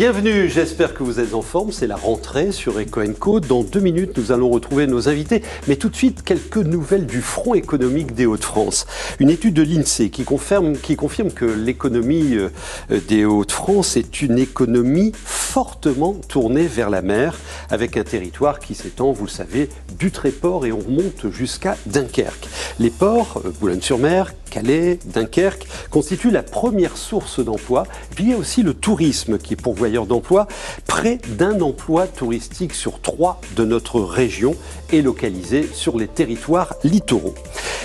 Bienvenue, 0.00 0.48
j'espère 0.48 0.94
que 0.94 1.02
vous 1.02 1.20
êtes 1.20 1.34
en 1.34 1.42
forme. 1.42 1.72
C'est 1.72 1.86
la 1.86 1.94
rentrée 1.94 2.52
sur 2.52 2.80
Eco 2.80 3.02
Co. 3.18 3.38
Dans 3.38 3.62
deux 3.62 3.80
minutes, 3.80 4.16
nous 4.16 4.32
allons 4.32 4.48
retrouver 4.48 4.86
nos 4.86 5.10
invités. 5.10 5.42
Mais 5.68 5.76
tout 5.76 5.90
de 5.90 5.94
suite, 5.94 6.22
quelques 6.22 6.56
nouvelles 6.56 7.04
du 7.04 7.20
Front 7.20 7.52
économique 7.52 8.14
des 8.14 8.24
Hauts-de-France. 8.24 8.86
Une 9.18 9.28
étude 9.28 9.52
de 9.52 9.62
l'INSEE 9.62 10.08
qui 10.08 10.24
confirme, 10.24 10.72
que 10.78 11.44
l'économie 11.44 12.34
euh, 12.34 12.48
des 13.08 13.26
Hauts-de-France 13.26 13.98
est 13.98 14.22
une 14.22 14.38
économie 14.38 15.12
fortement 15.50 16.14
tournée 16.28 16.66
vers 16.66 16.88
la 16.88 17.02
mer, 17.02 17.38
avec 17.68 17.98
un 17.98 18.04
territoire 18.04 18.58
qui 18.58 18.74
s'étend, 18.74 19.12
vous 19.12 19.26
le 19.26 19.30
savez, 19.30 19.68
du 19.98 20.12
Tréport 20.12 20.64
et 20.64 20.72
on 20.72 20.78
remonte 20.78 21.30
jusqu'à 21.30 21.76
Dunkerque. 21.84 22.48
Les 22.78 22.88
ports, 22.88 23.42
euh, 23.44 23.52
Boulogne-sur-Mer, 23.60 24.32
Calais, 24.50 24.98
Dunkerque, 25.06 25.66
constituent 25.90 26.30
la 26.30 26.42
première 26.42 26.96
source 26.96 27.44
d'emploi. 27.44 27.84
Puis 28.14 28.24
il 28.24 28.30
y 28.30 28.32
a 28.32 28.36
aussi 28.36 28.62
le 28.62 28.74
tourisme 28.74 29.38
qui 29.38 29.54
est 29.54 29.60
d'emploi. 29.90 30.46
Près 30.86 31.18
d'un 31.28 31.60
emploi 31.60 32.06
touristique 32.06 32.74
sur 32.74 33.00
trois 33.00 33.40
de 33.56 33.64
notre 33.64 34.00
région 34.00 34.54
est 34.92 35.02
localisé 35.02 35.68
sur 35.72 35.98
les 35.98 36.08
territoires 36.08 36.74
littoraux. 36.84 37.34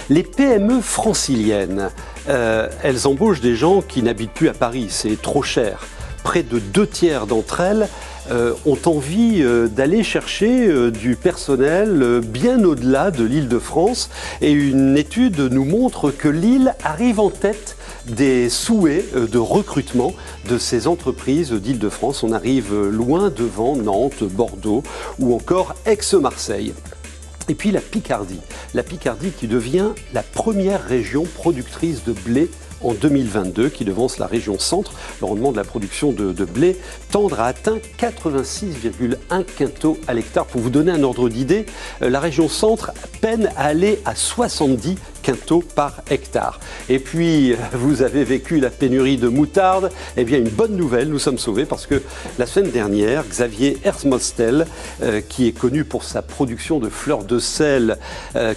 Les 0.09 0.23
PME 0.23 0.81
franciliennes, 0.81 1.89
euh, 2.29 2.69
elles 2.83 3.07
embauchent 3.07 3.41
des 3.41 3.55
gens 3.55 3.81
qui 3.81 4.03
n'habitent 4.03 4.33
plus 4.33 4.49
à 4.49 4.53
Paris, 4.53 4.87
c'est 4.89 5.19
trop 5.19 5.41
cher. 5.41 5.79
Près 6.23 6.43
de 6.43 6.59
deux 6.59 6.87
tiers 6.87 7.27
d'entre 7.27 7.61
elles 7.61 7.87
euh, 8.31 8.53
ont 8.65 8.77
envie 8.85 9.41
euh, 9.41 9.67
d'aller 9.67 10.03
chercher 10.03 10.91
du 10.91 11.15
personnel 11.15 12.21
bien 12.23 12.63
au-delà 12.63 13.11
de 13.11 13.23
l'île 13.23 13.47
de 13.47 13.59
France. 13.59 14.09
Et 14.41 14.51
une 14.51 14.97
étude 14.97 15.39
nous 15.39 15.65
montre 15.65 16.11
que 16.11 16.27
l'île 16.27 16.75
arrive 16.83 17.19
en 17.19 17.29
tête 17.31 17.75
des 18.07 18.49
souhaits 18.49 19.13
de 19.13 19.37
recrutement 19.37 20.13
de 20.49 20.57
ces 20.57 20.87
entreprises 20.87 21.51
d'Île-de-France. 21.51 22.23
On 22.23 22.31
arrive 22.31 22.73
loin 22.89 23.29
devant 23.29 23.75
Nantes, 23.75 24.23
Bordeaux 24.23 24.83
ou 25.19 25.33
encore 25.33 25.75
Aix-Marseille. 25.85 26.73
Et 27.47 27.55
puis 27.55 27.71
la 27.71 27.81
Picardie. 27.81 28.39
La 28.73 28.83
Picardie 28.83 29.29
qui 29.29 29.47
devient 29.47 29.89
la 30.13 30.23
première 30.23 30.83
région 30.83 31.23
productrice 31.23 32.03
de 32.03 32.13
blé 32.13 32.49
en 32.81 32.93
2022 32.93 33.69
qui 33.69 33.85
devance 33.85 34.17
la 34.17 34.27
région 34.27 34.57
centre. 34.59 34.93
Le 35.21 35.27
rendement 35.27 35.51
de 35.51 35.57
la 35.57 35.63
production 35.63 36.11
de, 36.11 36.45
blé 36.45 36.77
tendre 37.11 37.39
à 37.39 37.47
atteindre 37.47 37.81
86,1 37.99 39.43
quintaux 39.43 39.97
à 40.07 40.13
l'hectare. 40.13 40.45
Pour 40.45 40.61
vous 40.61 40.69
donner 40.69 40.91
un 40.91 41.03
ordre 41.03 41.29
d'idée, 41.29 41.65
euh, 42.01 42.09
la 42.09 42.19
région 42.19 42.49
centre 42.49 42.91
peine 43.21 43.49
à 43.57 43.65
aller 43.65 43.99
à 44.05 44.15
70 44.15 44.95
par 45.75 46.01
hectare. 46.09 46.59
Et 46.89 46.99
puis, 46.99 47.53
euh, 47.53 47.55
vous 47.73 48.01
avez 48.01 48.23
vécu 48.23 48.59
la 48.59 48.69
pénurie 48.69 49.17
de 49.17 49.27
moutarde. 49.27 49.91
Eh 50.17 50.23
bien, 50.23 50.37
une 50.37 50.49
bonne 50.49 50.75
nouvelle, 50.75 51.09
nous 51.09 51.19
sommes 51.19 51.37
sauvés 51.37 51.65
parce 51.65 51.87
que 51.87 52.01
la 52.37 52.45
semaine 52.45 52.71
dernière, 52.71 53.23
Xavier 53.27 53.77
Hersmostel, 53.83 54.67
euh, 55.01 55.21
qui 55.27 55.47
est 55.47 55.51
connu 55.51 55.83
pour 55.83 56.03
sa 56.03 56.21
production 56.21 56.79
de 56.79 56.89
fleurs 56.89 57.23
de 57.23 57.39
sel 57.39 57.97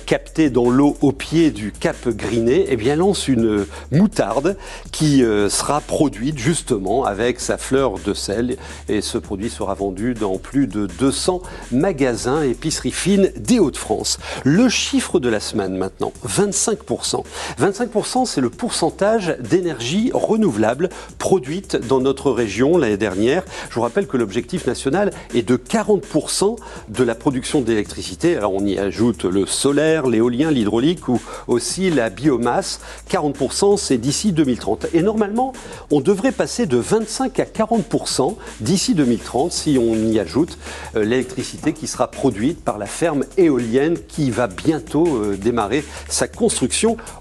captées 0.06 0.50
dans 0.50 0.70
l'eau 0.70 0.97
au 1.00 1.12
pied 1.12 1.50
du 1.50 1.72
Cap 1.72 2.08
Griné, 2.08 2.66
eh 2.69 2.77
bien, 2.77 2.97
lance 2.97 3.28
une 3.28 3.66
moutarde 3.92 4.56
qui 4.92 5.22
euh, 5.22 5.48
sera 5.48 5.80
produite 5.80 6.38
justement 6.38 7.05
avec 7.05 7.41
sa 7.41 7.58
fleur 7.58 7.94
de 8.05 8.14
sel 8.14 8.56
et 8.88 9.00
ce 9.00 9.19
produit 9.19 9.50
sera 9.50 9.75
vendu 9.75 10.14
dans 10.14 10.38
plus 10.38 10.66
de 10.66 10.86
200 10.86 11.42
magasins 11.72 12.42
épiceries 12.42 12.92
fines 12.92 13.32
des 13.36 13.58
Hauts-de-France. 13.58 14.19
Le 14.44 14.69
chiffre 14.69 15.20
de 15.20 15.28
la 15.28 15.41
semaine 15.41 15.77
maintenant, 15.77 16.12
25%. 16.27 16.58
25% 16.59 18.27
c'est 18.27 18.41
le 18.41 18.51
pourcentage 18.51 19.37
d'énergie 19.41 20.10
renouvelable 20.12 20.88
produite 21.19 21.77
dans 21.77 22.00
notre 22.00 22.31
région 22.31 22.77
l'année 22.77 22.97
dernière. 22.97 23.44
Je 23.71 23.75
vous 23.75 23.82
rappelle 23.82 24.06
que 24.06 24.16
l'objectif 24.16 24.66
national 24.66 25.10
est 25.34 25.43
de 25.43 25.56
40% 25.56 26.56
de 26.88 27.05
la 27.05 27.15
production 27.15 27.60
d'électricité. 27.60 28.37
Alors 28.37 28.55
on 28.55 28.65
y 28.65 28.78
ajoute 28.78 29.25
le 29.25 29.47
solaire, 29.47 30.06
l'éolien, 30.06 30.50
l'hydraulique 30.50 31.09
ou 31.09 31.21
aussi 31.47 31.91
la 31.91 32.10
biomasse. 32.10 32.81
40% 33.11 33.77
c'est 33.77 33.99
d'ici 33.99 34.32
2030. 34.32 34.87
Et 34.94 35.03
normalement, 35.03 35.53
on 35.91 36.00
devrait 36.00 36.32
passer 36.32 36.66
de 36.66 36.77
25 36.77 37.41
à 37.41 37.44
40% 37.44 38.37
d'ici 38.61 38.94
2030 38.94 39.53
si 39.53 39.78
on 39.81 39.94
y 39.94 40.19
ajoute 40.19 40.59
euh, 40.97 41.05
l'électricité 41.05 41.72
qui 41.72 41.87
sera 41.87 42.11
produite 42.11 42.62
par 42.65 42.78
la 42.78 42.87
ferme 42.87 43.25
éolienne 43.37 43.97
qui 44.09 44.31
va 44.31 44.47
bientôt 44.47 45.06
euh, 45.06 45.37
démarrer 45.37 45.84
sa 46.09 46.28
construction 46.28 46.47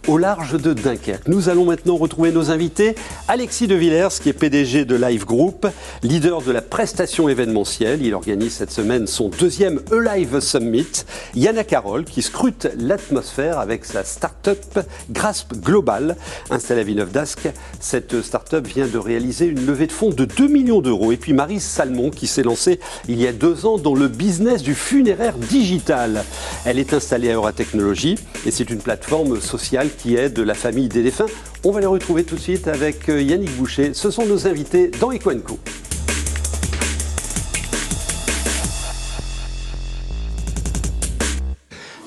au 0.08 0.18
large 0.18 0.62
de 0.62 0.74
Dunkerque. 0.74 1.28
Nous 1.28 1.50
allons 1.50 1.66
maintenant 1.66 1.98
retrouver 1.98 2.32
nos 2.32 2.50
invités. 2.52 2.96
Alexis 3.28 3.68
de 3.68 3.76
Villers, 3.76 4.08
qui 4.22 4.30
est 4.30 4.34
PDG 4.34 4.86
de 4.86 4.96
Live 4.96 5.26
Group, 5.26 5.68
leader 6.04 6.42
de 6.42 6.52
la 6.52 6.62
prestation 6.62 7.28
événementielle. 7.28 8.02
Il 8.02 8.14
organise 8.14 8.54
cette 8.54 8.72
semaine 8.72 9.08
son 9.08 9.30
deuxième 9.30 9.82
E-Live 9.92 10.40
Summit. 10.40 11.06
Yana 11.36 11.64
Carole, 11.64 12.06
qui 12.06 12.22
scrute 12.22 12.68
l'atmosphère 12.78 13.60
avec 13.60 13.86
sa 13.86 14.04
start-up 14.04 14.80
Grasp 15.10 15.54
Global, 15.56 16.16
installée 16.50 16.82
à 16.82 16.84
Villeneuve 16.84 17.12
d'Ascq. 17.12 17.50
Cette 17.80 18.22
start-up 18.22 18.66
vient 18.68 18.88
de 18.88 18.98
réaliser 18.98 19.46
une 19.46 19.66
levée 19.66 19.88
de 19.88 19.92
fonds 19.92 20.10
de 20.10 20.26
2 20.26 20.48
millions 20.48 20.82
d'euros. 20.82 21.12
Et 21.12 21.18
puis 21.18 21.34
Marie 21.34 21.60
Salmon 21.60 22.12
qui 22.12 22.28
s'est 22.28 22.44
lancée 22.44 22.80
il 23.08 23.20
y 23.20 23.28
a 23.28 23.34
deux 23.34 23.66
ans 23.66 23.78
dans 23.78 23.96
le 23.96 24.08
business 24.08 24.62
du 24.62 24.76
funéraire 24.76 25.38
digital. 25.38 26.24
Elle 26.66 26.80
est 26.80 26.94
installée 26.94 27.32
à 27.32 27.36
Euratechnologie 27.36 28.18
et 28.46 28.52
c'est 28.52 28.70
une 28.70 28.80
plateforme 28.80 29.17
sociale 29.42 29.90
qui 29.98 30.16
aide 30.16 30.38
la 30.40 30.54
famille 30.54 30.90
des 30.90 31.02
défunts. 31.02 31.26
On 31.64 31.72
va 31.72 31.80
les 31.80 31.88
retrouver 31.88 32.24
tout 32.24 32.36
de 32.36 32.40
suite 32.40 32.68
avec 32.68 33.10
euh, 33.10 33.22
Yannick 33.22 33.52
Boucher. 33.58 33.94
Ce 33.94 34.12
sont 34.12 34.26
nos 34.26 34.48
invités 34.48 34.92
dans 35.00 35.12
Equenco. 35.12 35.58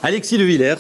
Alexis 0.03 0.39
de 0.39 0.45
Villers, 0.45 0.77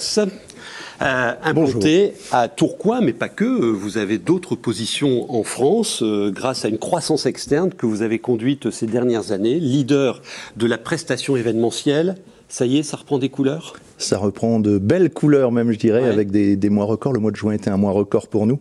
euh, 1.02 1.32
implanté 1.42 2.14
à 2.30 2.48
Tourcoing, 2.48 3.00
mais 3.00 3.12
pas 3.12 3.28
que. 3.28 3.44
Vous 3.44 3.98
avez 3.98 4.18
d'autres 4.18 4.54
positions 4.54 5.34
en 5.34 5.42
France 5.42 6.02
euh, 6.02 6.30
grâce 6.30 6.64
à 6.64 6.68
une 6.68 6.78
croissance 6.78 7.26
externe 7.26 7.70
que 7.70 7.86
vous 7.86 8.02
avez 8.02 8.18
conduite 8.20 8.70
ces 8.70 8.86
dernières 8.86 9.32
années, 9.32 9.58
leader 9.58 10.22
de 10.56 10.66
la 10.66 10.78
prestation 10.78 11.36
événementielle. 11.36 12.16
Ça 12.50 12.66
y 12.66 12.78
est, 12.78 12.82
ça 12.82 12.96
reprend 12.96 13.18
des 13.18 13.28
couleurs? 13.28 13.74
Ça 13.96 14.18
reprend 14.18 14.58
de 14.58 14.78
belles 14.78 15.10
couleurs 15.10 15.52
même, 15.52 15.70
je 15.70 15.78
dirais, 15.78 16.08
avec 16.08 16.30
des, 16.30 16.56
des, 16.56 16.70
mois 16.70 16.86
records. 16.86 17.12
Le 17.12 17.20
mois 17.20 17.30
de 17.30 17.36
juin 17.36 17.52
était 17.52 17.70
un 17.70 17.76
mois 17.76 17.92
record 17.92 18.26
pour 18.26 18.46
nous. 18.46 18.58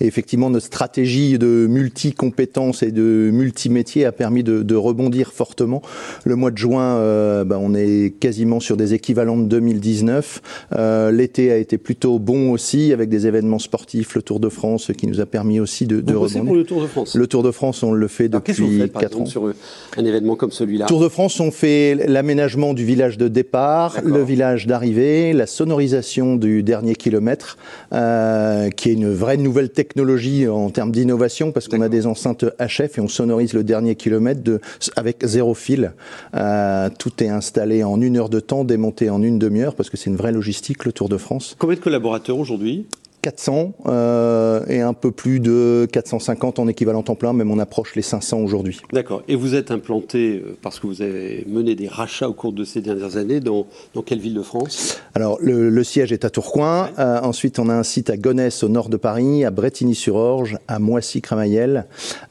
Et 0.00 0.06
effectivement, 0.06 0.48
notre 0.48 0.66
stratégie 0.66 1.38
de 1.38 1.66
multi-compétences 1.68 2.82
et 2.82 2.92
de 2.92 3.30
multi-métiers 3.32 4.06
a 4.06 4.12
permis 4.12 4.42
de, 4.42 4.62
de, 4.62 4.74
rebondir 4.74 5.32
fortement. 5.32 5.82
Le 6.24 6.36
mois 6.36 6.50
de 6.50 6.56
juin, 6.56 6.96
euh, 6.96 7.44
bah, 7.44 7.58
on 7.60 7.74
est 7.74 8.14
quasiment 8.18 8.60
sur 8.60 8.76
des 8.76 8.94
équivalents 8.94 9.36
de 9.36 9.44
2019. 9.44 10.40
Euh, 10.72 11.10
L'été 11.10 11.50
a 11.50 11.58
été 11.58 11.76
plutôt 11.78 12.18
bon 12.18 12.52
aussi, 12.52 12.92
avec 12.92 13.10
des 13.10 13.26
événements 13.26 13.58
sportifs, 13.58 14.14
le 14.14 14.22
Tour 14.22 14.40
de 14.40 14.48
France, 14.48 14.92
qui 14.96 15.08
nous 15.08 15.20
a 15.20 15.26
permis 15.26 15.60
aussi 15.60 15.86
de, 15.86 16.00
de 16.00 16.14
rebondir. 16.14 16.44
pour 16.44 16.54
le 16.54 16.64
Tour 16.64 16.80
de 16.80 16.86
France? 16.86 17.14
Le 17.16 17.26
Tour 17.26 17.42
de 17.42 17.50
France, 17.50 17.82
on 17.82 17.92
le 17.92 18.08
fait 18.08 18.28
depuis 18.28 18.52
vous 18.54 18.78
faites, 18.78 18.92
par 18.92 19.02
4 19.02 19.20
ans. 19.20 19.26
sur 19.26 19.52
un 19.96 20.04
événement 20.04 20.36
comme 20.36 20.52
celui-là? 20.52 20.86
Tour 20.86 21.00
de 21.00 21.08
France, 21.08 21.40
on 21.40 21.50
fait 21.50 21.96
l'aménagement 22.06 22.72
du 22.72 22.84
village 22.84 23.18
de 23.18 23.25
départ, 23.28 23.98
le 24.04 24.22
village 24.22 24.66
d'arrivée, 24.66 25.32
la 25.32 25.46
sonorisation 25.46 26.36
du 26.36 26.62
dernier 26.62 26.94
kilomètre, 26.94 27.58
euh, 27.92 28.70
qui 28.70 28.90
est 28.90 28.92
une 28.92 29.12
vraie 29.12 29.36
nouvelle 29.36 29.70
technologie 29.70 30.48
en 30.48 30.70
termes 30.70 30.92
d'innovation, 30.92 31.52
parce 31.52 31.68
qu'on 31.68 31.80
a 31.80 31.88
des 31.88 32.06
enceintes 32.06 32.44
HF 32.58 32.98
et 32.98 33.00
on 33.00 33.08
sonorise 33.08 33.52
le 33.52 33.64
dernier 33.64 33.94
kilomètre 33.94 34.42
de, 34.42 34.60
avec 34.96 35.24
zéro 35.24 35.54
fil. 35.54 35.92
Euh, 36.34 36.88
tout 36.98 37.22
est 37.22 37.28
installé 37.28 37.84
en 37.84 38.00
une 38.00 38.16
heure 38.16 38.28
de 38.28 38.40
temps, 38.40 38.64
démonté 38.64 39.10
en 39.10 39.22
une 39.22 39.38
demi-heure, 39.38 39.74
parce 39.74 39.90
que 39.90 39.96
c'est 39.96 40.10
une 40.10 40.16
vraie 40.16 40.32
logistique, 40.32 40.84
le 40.84 40.92
Tour 40.92 41.08
de 41.08 41.16
France. 41.16 41.56
Combien 41.58 41.76
de 41.76 41.80
collaborateurs 41.80 42.38
aujourd'hui? 42.38 42.86
400 43.26 43.72
euh, 43.86 44.64
et 44.68 44.80
un 44.82 44.92
peu 44.92 45.10
plus 45.10 45.40
de 45.40 45.88
450 45.90 46.60
en 46.60 46.68
équivalent 46.68 47.02
temps 47.02 47.16
plein, 47.16 47.32
même 47.32 47.50
on 47.50 47.58
approche 47.58 47.96
les 47.96 48.02
500 48.02 48.38
aujourd'hui. 48.38 48.80
D'accord. 48.92 49.24
Et 49.26 49.34
vous 49.34 49.56
êtes 49.56 49.72
implanté, 49.72 50.44
euh, 50.44 50.56
parce 50.62 50.78
que 50.78 50.86
vous 50.86 51.02
avez 51.02 51.44
mené 51.48 51.74
des 51.74 51.88
rachats 51.88 52.28
au 52.28 52.34
cours 52.34 52.52
de 52.52 52.62
ces 52.62 52.80
dernières 52.80 53.16
années, 53.16 53.40
dans, 53.40 53.66
dans 53.94 54.02
quelle 54.02 54.20
ville 54.20 54.34
de 54.34 54.42
France? 54.42 55.00
Alors, 55.16 55.38
le, 55.40 55.70
le, 55.70 55.82
siège 55.82 56.12
est 56.12 56.24
à 56.24 56.30
Tourcoing. 56.30 56.90
Euh, 57.00 57.18
ensuite, 57.20 57.58
on 57.58 57.68
a 57.68 57.74
un 57.74 57.82
site 57.82 58.10
à 58.10 58.16
Gonesse, 58.16 58.62
au 58.62 58.68
nord 58.68 58.90
de 58.90 58.96
Paris, 58.96 59.44
à 59.44 59.50
Bretigny-sur-Orge, 59.50 60.58
à 60.68 60.78
Moissy-Cramayel, 60.78 61.86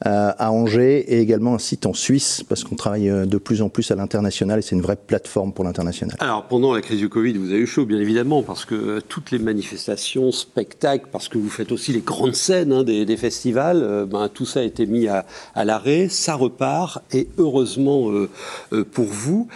euh, 0.06 0.30
à 0.38 0.50
Angers, 0.50 1.00
et 1.12 1.20
également 1.20 1.56
un 1.56 1.58
site 1.58 1.84
en 1.84 1.92
Suisse, 1.92 2.42
parce 2.48 2.64
qu'on 2.64 2.76
travaille 2.76 3.10
de 3.10 3.36
plus 3.36 3.60
en 3.60 3.68
plus 3.68 3.90
à 3.90 3.96
l'international, 3.96 4.60
et 4.60 4.62
c'est 4.62 4.76
une 4.76 4.80
vraie 4.80 4.96
plateforme 4.96 5.52
pour 5.52 5.64
l'international. 5.64 6.16
Alors, 6.20 6.44
pendant 6.44 6.72
la 6.72 6.80
crise 6.80 7.00
du 7.00 7.10
Covid, 7.10 7.34
vous 7.34 7.50
avez 7.50 7.60
eu 7.60 7.66
chaud, 7.66 7.84
bien 7.84 8.00
évidemment, 8.00 8.42
parce 8.42 8.64
que 8.64 9.00
toutes 9.00 9.30
les 9.30 9.38
manifestations, 9.38 10.32
spectacles, 10.32 10.85
parce 11.10 11.28
que 11.28 11.38
vous 11.38 11.48
faites 11.48 11.72
aussi 11.72 11.92
les 11.92 12.00
grandes 12.00 12.34
scènes 12.34 12.72
hein, 12.72 12.84
des, 12.84 13.16
festivals, 13.16 13.82
euh, 13.82 14.06
ben, 14.06 14.28
tout 14.28 14.46
ça 14.46 14.60
a 14.60 14.62
été 14.62 14.86
mis 14.86 15.08
à, 15.08 15.24
l'arrêt, 15.64 16.08
ça 16.08 16.34
repart, 16.34 17.02
et 17.12 17.28
heureusement 17.38 18.10
euh, 18.10 18.28
euh, 18.72 18.84
pour 18.84 19.06
vous. 19.06 19.48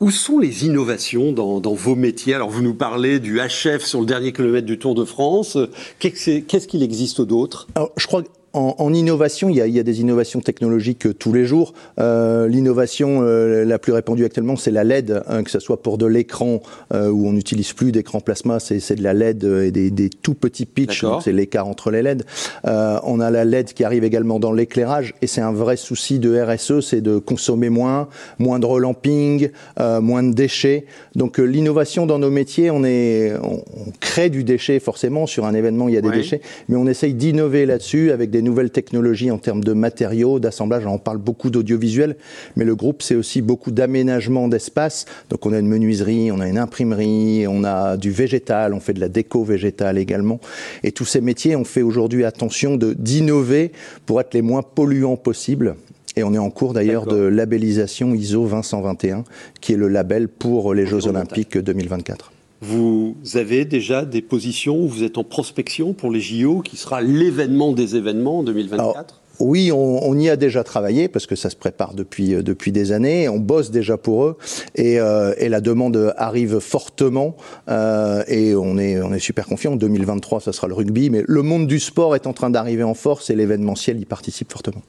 Où 0.00 0.12
sont 0.12 0.38
les 0.38 0.64
innovations 0.64 1.32
dans, 1.32 1.74
vos 1.74 1.96
métiers? 1.96 2.34
Alors, 2.34 2.50
vous 2.50 2.62
nous 2.62 2.74
parlez 2.74 3.18
du 3.18 3.40
HF 3.40 3.84
sur 3.84 3.98
le 3.98 4.06
dernier 4.06 4.32
kilomètre 4.32 4.64
du 4.64 4.78
Tour 4.78 4.94
de 4.94 5.04
France. 5.04 5.58
Qu'est-ce 5.98 6.68
qu'il 6.68 6.84
existe 6.84 7.20
d'autre? 7.20 7.66
Je 7.96 8.06
crois 8.06 8.22
en, 8.54 8.94
innovation, 8.94 9.48
il 9.48 9.56
y, 9.56 9.78
a, 9.78 9.82
des 9.82 10.00
innovations 10.00 10.40
technologiques 10.40 11.06
euh, 11.06 11.14
tous 11.14 11.32
les 11.32 11.44
jours. 11.44 11.74
Euh, 12.00 12.48
l'innovation 12.48 13.20
euh, 13.22 13.64
la 13.64 13.78
plus 13.78 13.92
répandue 13.92 14.24
actuellement, 14.24 14.56
c'est 14.56 14.70
la 14.70 14.84
LED, 14.84 15.22
hein, 15.28 15.42
que 15.42 15.50
ce 15.50 15.58
soit 15.58 15.82
pour 15.82 15.98
de 15.98 16.06
l'écran 16.06 16.60
où 16.92 17.28
on 17.28 17.32
n'utilise 17.32 17.72
plus 17.72 17.92
d'écran 17.92 18.20
plasma, 18.20 18.58
c'est 18.60 18.94
de 18.94 19.02
la 19.02 19.12
LED 19.12 19.44
et 19.44 19.90
des, 19.90 20.10
tout 20.10 20.34
petits 20.34 20.66
pitchs, 20.66 21.04
c'est 21.22 21.32
l'écart 21.32 21.68
entre 21.68 21.90
les 21.90 22.02
LED. 22.02 22.24
on 22.64 23.20
a 23.20 23.30
la 23.30 23.44
LED 23.44 23.72
qui 23.74 23.84
arrive 23.84 24.04
également 24.04 24.38
dans 24.38 24.52
l'éclairage 24.52 25.14
et 25.22 25.26
c'est 25.26 25.40
un 25.40 25.52
vrai 25.52 25.76
souci 25.76 26.18
de 26.18 26.40
RSE, 26.40 26.80
c'est 26.80 27.00
de 27.00 27.18
consommer 27.18 27.68
moins, 27.68 28.08
moins 28.38 28.58
de 28.58 28.66
relamping, 28.66 29.50
moins 29.78 30.22
de 30.22 30.32
déchets. 30.32 30.86
Donc 31.14 31.38
l'innovation 31.38 32.06
dans 32.06 32.18
nos 32.18 32.30
métiers, 32.30 32.70
on, 32.70 32.84
est, 32.84 33.34
on, 33.42 33.62
crée 34.00 34.30
du 34.30 34.44
déchet 34.44 34.80
forcément 34.80 35.26
sur 35.26 35.44
un 35.44 35.54
événement, 35.54 35.88
il 35.88 35.94
y 35.94 35.98
a 35.98 36.02
des 36.02 36.10
déchets, 36.10 36.40
mais 36.68 36.76
on 36.76 36.86
essaye 36.86 37.14
d'innover 37.14 37.66
là-dessus 37.66 38.10
avec 38.10 38.30
des 38.30 38.37
nouvelles 38.42 38.70
technologies 38.70 39.30
en 39.30 39.38
termes 39.38 39.62
de 39.62 39.72
matériaux, 39.72 40.38
d'assemblage. 40.38 40.86
On 40.86 40.98
parle 40.98 41.18
beaucoup 41.18 41.50
d'audiovisuel, 41.50 42.16
mais 42.56 42.64
le 42.64 42.74
groupe, 42.74 43.02
c'est 43.02 43.14
aussi 43.14 43.42
beaucoup 43.42 43.70
d'aménagement 43.70 44.48
d'espace. 44.48 45.06
Donc 45.30 45.46
on 45.46 45.52
a 45.52 45.58
une 45.58 45.68
menuiserie, 45.68 46.30
on 46.32 46.40
a 46.40 46.48
une 46.48 46.58
imprimerie, 46.58 47.46
on 47.48 47.64
a 47.64 47.96
du 47.96 48.10
végétal, 48.10 48.74
on 48.74 48.80
fait 48.80 48.94
de 48.94 49.00
la 49.00 49.08
déco 49.08 49.44
végétale 49.44 49.98
également. 49.98 50.40
Et 50.82 50.92
tous 50.92 51.04
ces 51.04 51.20
métiers, 51.20 51.56
on 51.56 51.64
fait 51.64 51.82
aujourd'hui 51.82 52.24
attention 52.24 52.76
d'innover 52.76 53.72
pour 54.06 54.20
être 54.20 54.34
les 54.34 54.42
moins 54.42 54.62
polluants 54.62 55.16
possibles. 55.16 55.76
Et 56.16 56.24
on 56.24 56.34
est 56.34 56.38
en 56.38 56.50
cours 56.50 56.72
d'ailleurs 56.72 57.06
de 57.06 57.16
labellisation 57.16 58.14
ISO 58.14 58.46
2121, 58.46 59.24
qui 59.60 59.74
est 59.74 59.76
le 59.76 59.88
label 59.88 60.28
pour 60.28 60.74
les 60.74 60.86
Jeux 60.86 61.06
Olympiques 61.06 61.56
2024. 61.56 62.32
Vous 62.60 63.16
avez 63.34 63.64
déjà 63.64 64.04
des 64.04 64.22
positions 64.22 64.82
où 64.82 64.88
vous 64.88 65.04
êtes 65.04 65.18
en 65.18 65.24
prospection 65.24 65.92
pour 65.92 66.10
les 66.10 66.20
JO, 66.20 66.60
qui 66.60 66.76
sera 66.76 67.00
l'événement 67.00 67.72
des 67.72 67.96
événements 67.96 68.40
en 68.40 68.42
2024 68.42 69.22
oui, 69.40 69.70
on, 69.72 70.18
y 70.18 70.28
a 70.28 70.36
déjà 70.36 70.64
travaillé 70.64 71.06
parce 71.06 71.26
que 71.26 71.36
ça 71.36 71.48
se 71.48 71.54
prépare 71.54 71.94
depuis, 71.94 72.34
euh, 72.34 72.42
depuis 72.42 72.72
des 72.72 72.90
années. 72.90 73.28
On 73.28 73.38
bosse 73.38 73.70
déjà 73.70 73.96
pour 73.96 74.24
eux 74.24 74.36
et, 74.74 74.98
euh, 74.98 75.32
la 75.38 75.60
demande 75.60 76.12
arrive 76.16 76.58
fortement 76.58 77.36
euh, 77.68 78.24
et 78.26 78.54
on 78.54 78.78
est, 78.78 79.00
on 79.00 79.12
est 79.12 79.20
super 79.20 79.46
confiant. 79.46 79.74
En 79.74 79.76
2023, 79.76 80.40
ça 80.40 80.52
sera 80.52 80.66
le 80.66 80.74
rugby, 80.74 81.08
mais 81.08 81.22
le 81.26 81.42
monde 81.42 81.66
du 81.66 81.78
sport 81.78 82.16
est 82.16 82.26
en 82.26 82.32
train 82.32 82.50
d'arriver 82.50 82.82
en 82.82 82.94
force 82.94 83.30
et 83.30 83.36
l'événementiel 83.36 84.00
y 84.00 84.04
participe 84.04 84.52
fortement. 84.52 84.82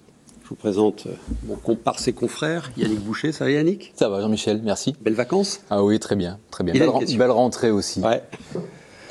Je 0.50 0.56
vous 0.56 0.62
présente 0.62 1.06
mon 1.48 1.54
compare 1.58 2.00
ses 2.00 2.12
confrères, 2.12 2.72
Yannick 2.76 3.02
Boucher. 3.02 3.32
Ça 3.32 3.46
va 3.46 3.52
Yannick? 3.52 3.94
Ça 3.94 4.10
va 4.10 4.20
Jean-Michel, 4.20 4.62
merci. 4.64 4.96
Belles 5.00 5.14
vacances? 5.14 5.60
Ah 5.70 5.84
oui, 5.84 6.00
très 6.00 6.16
bien. 6.16 6.40
Très 6.50 6.64
bien. 6.64 6.74
Belle, 6.74 7.30
rentrée 7.30 7.70
aussi. 7.70 8.02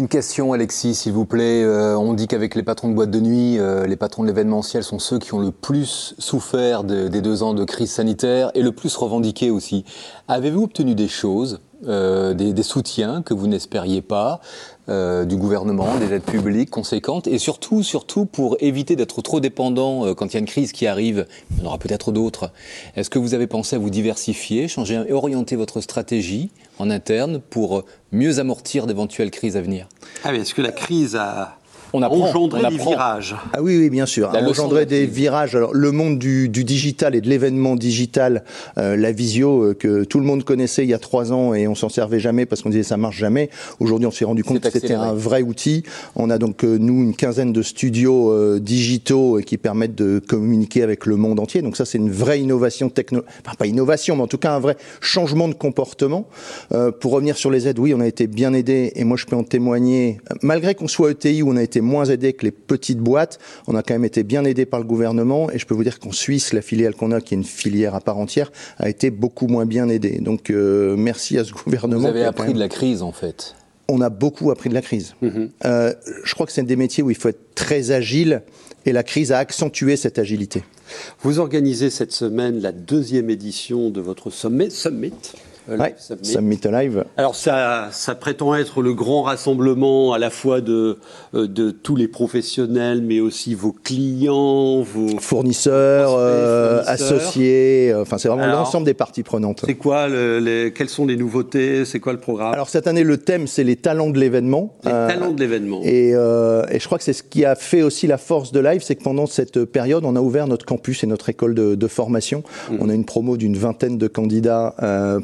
Une 0.00 0.08
question, 0.08 0.52
Alexis, 0.52 0.96
s'il 0.96 1.12
vous 1.12 1.26
plaît. 1.26 1.62
Euh, 1.62 1.96
on 1.96 2.14
dit 2.14 2.26
qu'avec 2.26 2.56
les 2.56 2.64
patrons 2.64 2.88
de 2.88 2.94
boîte 2.94 3.12
de 3.12 3.20
nuit, 3.20 3.56
euh, 3.60 3.86
les 3.86 3.94
patrons 3.94 4.24
de 4.24 4.26
l'événementiel 4.26 4.82
sont 4.82 4.98
ceux 4.98 5.20
qui 5.20 5.32
ont 5.32 5.38
le 5.38 5.52
plus 5.52 6.16
souffert 6.18 6.82
des 6.82 7.20
deux 7.20 7.44
ans 7.44 7.54
de 7.54 7.62
crise 7.62 7.92
sanitaire 7.92 8.50
et 8.54 8.62
le 8.62 8.72
plus 8.72 8.96
revendiqué 8.96 9.52
aussi. 9.52 9.84
Avez-vous 10.26 10.64
obtenu 10.64 10.96
des 10.96 11.06
choses, 11.06 11.60
euh, 11.86 12.34
des, 12.34 12.62
soutiens 12.64 13.22
que 13.22 13.34
vous 13.34 13.46
n'espériez 13.46 14.02
pas 14.02 14.40
euh, 14.88 15.24
du 15.24 15.36
gouvernement, 15.36 15.96
des 15.98 16.12
aides 16.12 16.24
publiques 16.24 16.70
conséquentes, 16.70 17.28
et 17.28 17.38
surtout, 17.38 17.84
surtout 17.84 18.24
pour 18.24 18.56
éviter 18.58 18.96
d'être 18.96 19.22
trop 19.22 19.38
dépendant 19.38 20.04
euh, 20.04 20.14
quand 20.14 20.26
il 20.26 20.34
y 20.34 20.36
a 20.38 20.40
une 20.40 20.46
crise 20.46 20.72
qui 20.72 20.88
arrive, 20.88 21.26
il 21.52 21.58
y 21.58 21.62
en 21.62 21.66
aura 21.66 21.78
peut-être 21.78 22.10
d'autres. 22.10 22.50
Est-ce 22.96 23.10
que 23.10 23.20
vous 23.20 23.34
avez 23.34 23.46
pensé 23.46 23.76
à 23.76 23.78
vous 23.78 23.90
diversifier, 23.90 24.66
changer 24.66 25.04
et 25.06 25.12
orienter 25.12 25.54
votre 25.54 25.80
stratégie 25.80 26.50
en 26.80 26.90
interne 26.90 27.38
pour 27.38 27.84
mieux 28.10 28.40
amortir 28.40 28.88
d'éventuelles 28.88 29.30
crises 29.30 29.56
à 29.56 29.60
venir? 29.60 29.88
Ah 30.24 30.30
oui, 30.32 30.38
est-ce 30.38 30.54
que 30.54 30.62
la 30.62 30.72
crise 30.72 31.14
a 31.14 31.57
on 31.92 32.02
a 32.02 32.08
engendré 32.08 32.68
des 32.68 32.76
virages. 32.76 33.34
Ah 33.52 33.62
oui, 33.62 33.78
oui, 33.78 33.90
bien 33.90 34.06
sûr. 34.06 34.30
on 34.32 34.46
engendré 34.46 34.86
des 34.86 35.06
virages. 35.06 35.54
Alors, 35.54 35.74
le 35.74 35.92
monde 35.92 36.18
du, 36.18 36.48
digital 36.48 37.14
et 37.14 37.20
de 37.20 37.28
l'événement 37.28 37.76
digital, 37.76 38.44
euh, 38.76 38.96
la 38.96 39.12
visio 39.12 39.62
euh, 39.62 39.74
que 39.74 40.04
tout 40.04 40.18
le 40.18 40.26
monde 40.26 40.44
connaissait 40.44 40.84
il 40.84 40.90
y 40.90 40.94
a 40.94 40.98
trois 40.98 41.32
ans 41.32 41.54
et 41.54 41.66
on 41.66 41.74
s'en 41.74 41.88
servait 41.88 42.20
jamais 42.20 42.46
parce 42.46 42.62
qu'on 42.62 42.70
disait 42.70 42.82
ça 42.82 42.96
marche 42.96 43.16
jamais. 43.16 43.50
Aujourd'hui, 43.80 44.06
on 44.06 44.10
s'est 44.10 44.24
rendu 44.24 44.44
compte 44.44 44.60
que 44.60 44.70
c'était 44.70 44.94
un 44.94 45.14
vrai 45.14 45.42
outil. 45.42 45.82
On 46.16 46.30
a 46.30 46.38
donc 46.38 46.64
euh, 46.64 46.76
nous 46.78 47.02
une 47.02 47.14
quinzaine 47.14 47.52
de 47.52 47.62
studios 47.62 48.58
digitaux 48.58 49.40
qui 49.44 49.56
permettent 49.56 49.94
de 49.94 50.20
communiquer 50.26 50.82
avec 50.82 51.06
le 51.06 51.16
monde 51.16 51.40
entier. 51.40 51.62
Donc 51.62 51.76
ça, 51.76 51.84
c'est 51.84 51.98
une 51.98 52.10
vraie 52.10 52.40
innovation 52.40 52.90
technologique. 52.90 53.30
Enfin, 53.44 53.56
pas 53.56 53.66
innovation, 53.66 54.16
mais 54.16 54.22
en 54.22 54.26
tout 54.26 54.38
cas 54.38 54.52
un 54.52 54.60
vrai 54.60 54.76
changement 55.00 55.48
de 55.48 55.54
comportement. 55.54 56.26
pour 57.00 57.12
revenir 57.12 57.36
sur 57.36 57.50
les 57.50 57.68
aides, 57.68 57.78
oui, 57.78 57.94
on 57.94 58.00
a 58.00 58.06
été 58.06 58.26
bien 58.26 58.52
aidé 58.52 58.92
et 58.94 59.04
moi 59.04 59.16
je 59.16 59.26
peux 59.26 59.36
en 59.36 59.44
témoigner. 59.44 60.20
Malgré 60.42 60.74
qu'on 60.74 60.88
soit 60.88 61.10
ETI 61.12 61.42
où 61.42 61.50
on 61.50 61.56
a 61.56 61.62
été 61.62 61.77
moins 61.80 62.04
aidé 62.04 62.32
que 62.32 62.44
les 62.44 62.50
petites 62.50 62.98
boîtes. 62.98 63.38
On 63.66 63.74
a 63.74 63.82
quand 63.82 63.94
même 63.94 64.04
été 64.04 64.22
bien 64.22 64.44
aidé 64.44 64.66
par 64.66 64.80
le 64.80 64.86
gouvernement 64.86 65.50
et 65.50 65.58
je 65.58 65.66
peux 65.66 65.74
vous 65.74 65.84
dire 65.84 65.98
qu'en 65.98 66.12
Suisse, 66.12 66.52
la 66.52 66.62
filiale 66.62 66.94
qu'on 66.94 67.12
a, 67.12 67.20
qui 67.20 67.34
est 67.34 67.36
une 67.36 67.44
filière 67.44 67.94
à 67.94 68.00
part 68.00 68.18
entière, 68.18 68.50
a 68.78 68.88
été 68.88 69.10
beaucoup 69.10 69.46
moins 69.46 69.66
bien 69.66 69.88
aidée. 69.88 70.18
Donc 70.20 70.50
euh, 70.50 70.96
merci 70.96 71.38
à 71.38 71.44
ce 71.44 71.52
gouvernement. 71.52 72.00
Vous 72.00 72.06
avez 72.06 72.24
appris 72.24 72.52
de 72.52 72.58
la 72.58 72.68
crise 72.68 73.02
en 73.02 73.12
fait 73.12 73.54
on 73.88 74.02
a 74.02 74.10
beaucoup 74.10 74.50
appris 74.50 74.68
de 74.68 74.74
la 74.74 74.82
crise. 74.82 75.14
Mm-hmm. 75.22 75.48
Euh, 75.64 75.94
je 76.22 76.34
crois 76.34 76.46
que 76.46 76.52
c'est 76.52 76.60
un 76.60 76.64
des 76.64 76.76
métiers 76.76 77.02
où 77.02 77.10
il 77.10 77.16
faut 77.16 77.30
être 77.30 77.54
très 77.54 77.90
agile 77.90 78.42
et 78.84 78.92
la 78.92 79.02
crise 79.02 79.32
a 79.32 79.38
accentué 79.38 79.96
cette 79.96 80.18
agilité. 80.18 80.62
Vous 81.22 81.38
organisez 81.38 81.90
cette 81.90 82.12
semaine 82.12 82.60
la 82.60 82.72
deuxième 82.72 83.30
édition 83.30 83.90
de 83.90 84.00
votre 84.00 84.30
sommet, 84.30 84.70
Summit. 84.70 85.12
Summit. 86.22 86.58
Live. 86.70 87.04
Alors 87.16 87.34
ça, 87.34 87.88
ça 87.92 88.14
prétend 88.14 88.54
être 88.54 88.82
le 88.82 88.94
grand 88.94 89.22
rassemblement 89.22 90.12
à 90.12 90.18
la 90.18 90.30
fois 90.30 90.60
de, 90.60 90.98
euh, 91.34 91.46
de 91.46 91.70
tous 91.70 91.96
les 91.96 92.08
professionnels, 92.08 93.02
mais 93.02 93.20
aussi 93.20 93.54
vos 93.54 93.72
clients, 93.72 94.82
vos 94.82 95.18
fournisseurs, 95.18 96.14
euh, 96.16 96.82
associés. 96.86 97.92
Euh, 97.92 98.02
enfin, 98.02 98.18
c'est 98.18 98.28
vraiment 98.28 98.46
l'ensemble 98.46 98.86
des 98.86 98.94
parties 98.94 99.22
prenantes. 99.22 99.62
C'est 99.66 99.74
quoi 99.74 100.08
les, 100.08 100.72
Quelles 100.74 100.88
sont 100.88 101.06
les 101.06 101.16
nouveautés? 101.16 101.84
C'est 101.84 102.00
quoi 102.00 102.12
le 102.12 102.20
programme? 102.20 102.52
Alors 102.52 102.68
cette 102.68 102.86
année, 102.86 103.04
le 103.04 103.18
thème 103.18 103.46
c'est 103.46 103.64
les 103.64 103.76
talents 103.76 104.10
de 104.10 104.18
l'événement. 104.18 104.76
Les 104.84 104.90
talents 104.90 105.32
de 105.32 105.40
l'événement. 105.40 105.80
Et, 105.84 106.10
et, 106.10 106.78
je 106.78 106.84
crois 106.86 106.98
que 106.98 107.04
c'est 107.04 107.12
ce 107.12 107.22
qui 107.22 107.44
a 107.44 107.54
fait 107.54 107.82
aussi 107.82 108.06
la 108.06 108.18
force 108.18 108.52
de 108.52 108.60
Live, 108.60 108.82
c'est 108.84 108.96
que 108.96 109.02
pendant 109.02 109.26
cette 109.26 109.64
période, 109.64 110.04
on 110.04 110.16
a 110.16 110.20
ouvert 110.20 110.46
notre 110.46 110.66
campus 110.66 111.04
et 111.04 111.06
notre 111.06 111.28
école 111.28 111.54
de, 111.54 111.74
de 111.74 111.86
formation. 111.86 112.42
Mmh. 112.70 112.76
On 112.80 112.88
a 112.88 112.94
une 112.94 113.04
promo 113.04 113.36
d'une 113.36 113.56
vingtaine 113.56 113.98
de 113.98 114.08
candidats 114.08 114.74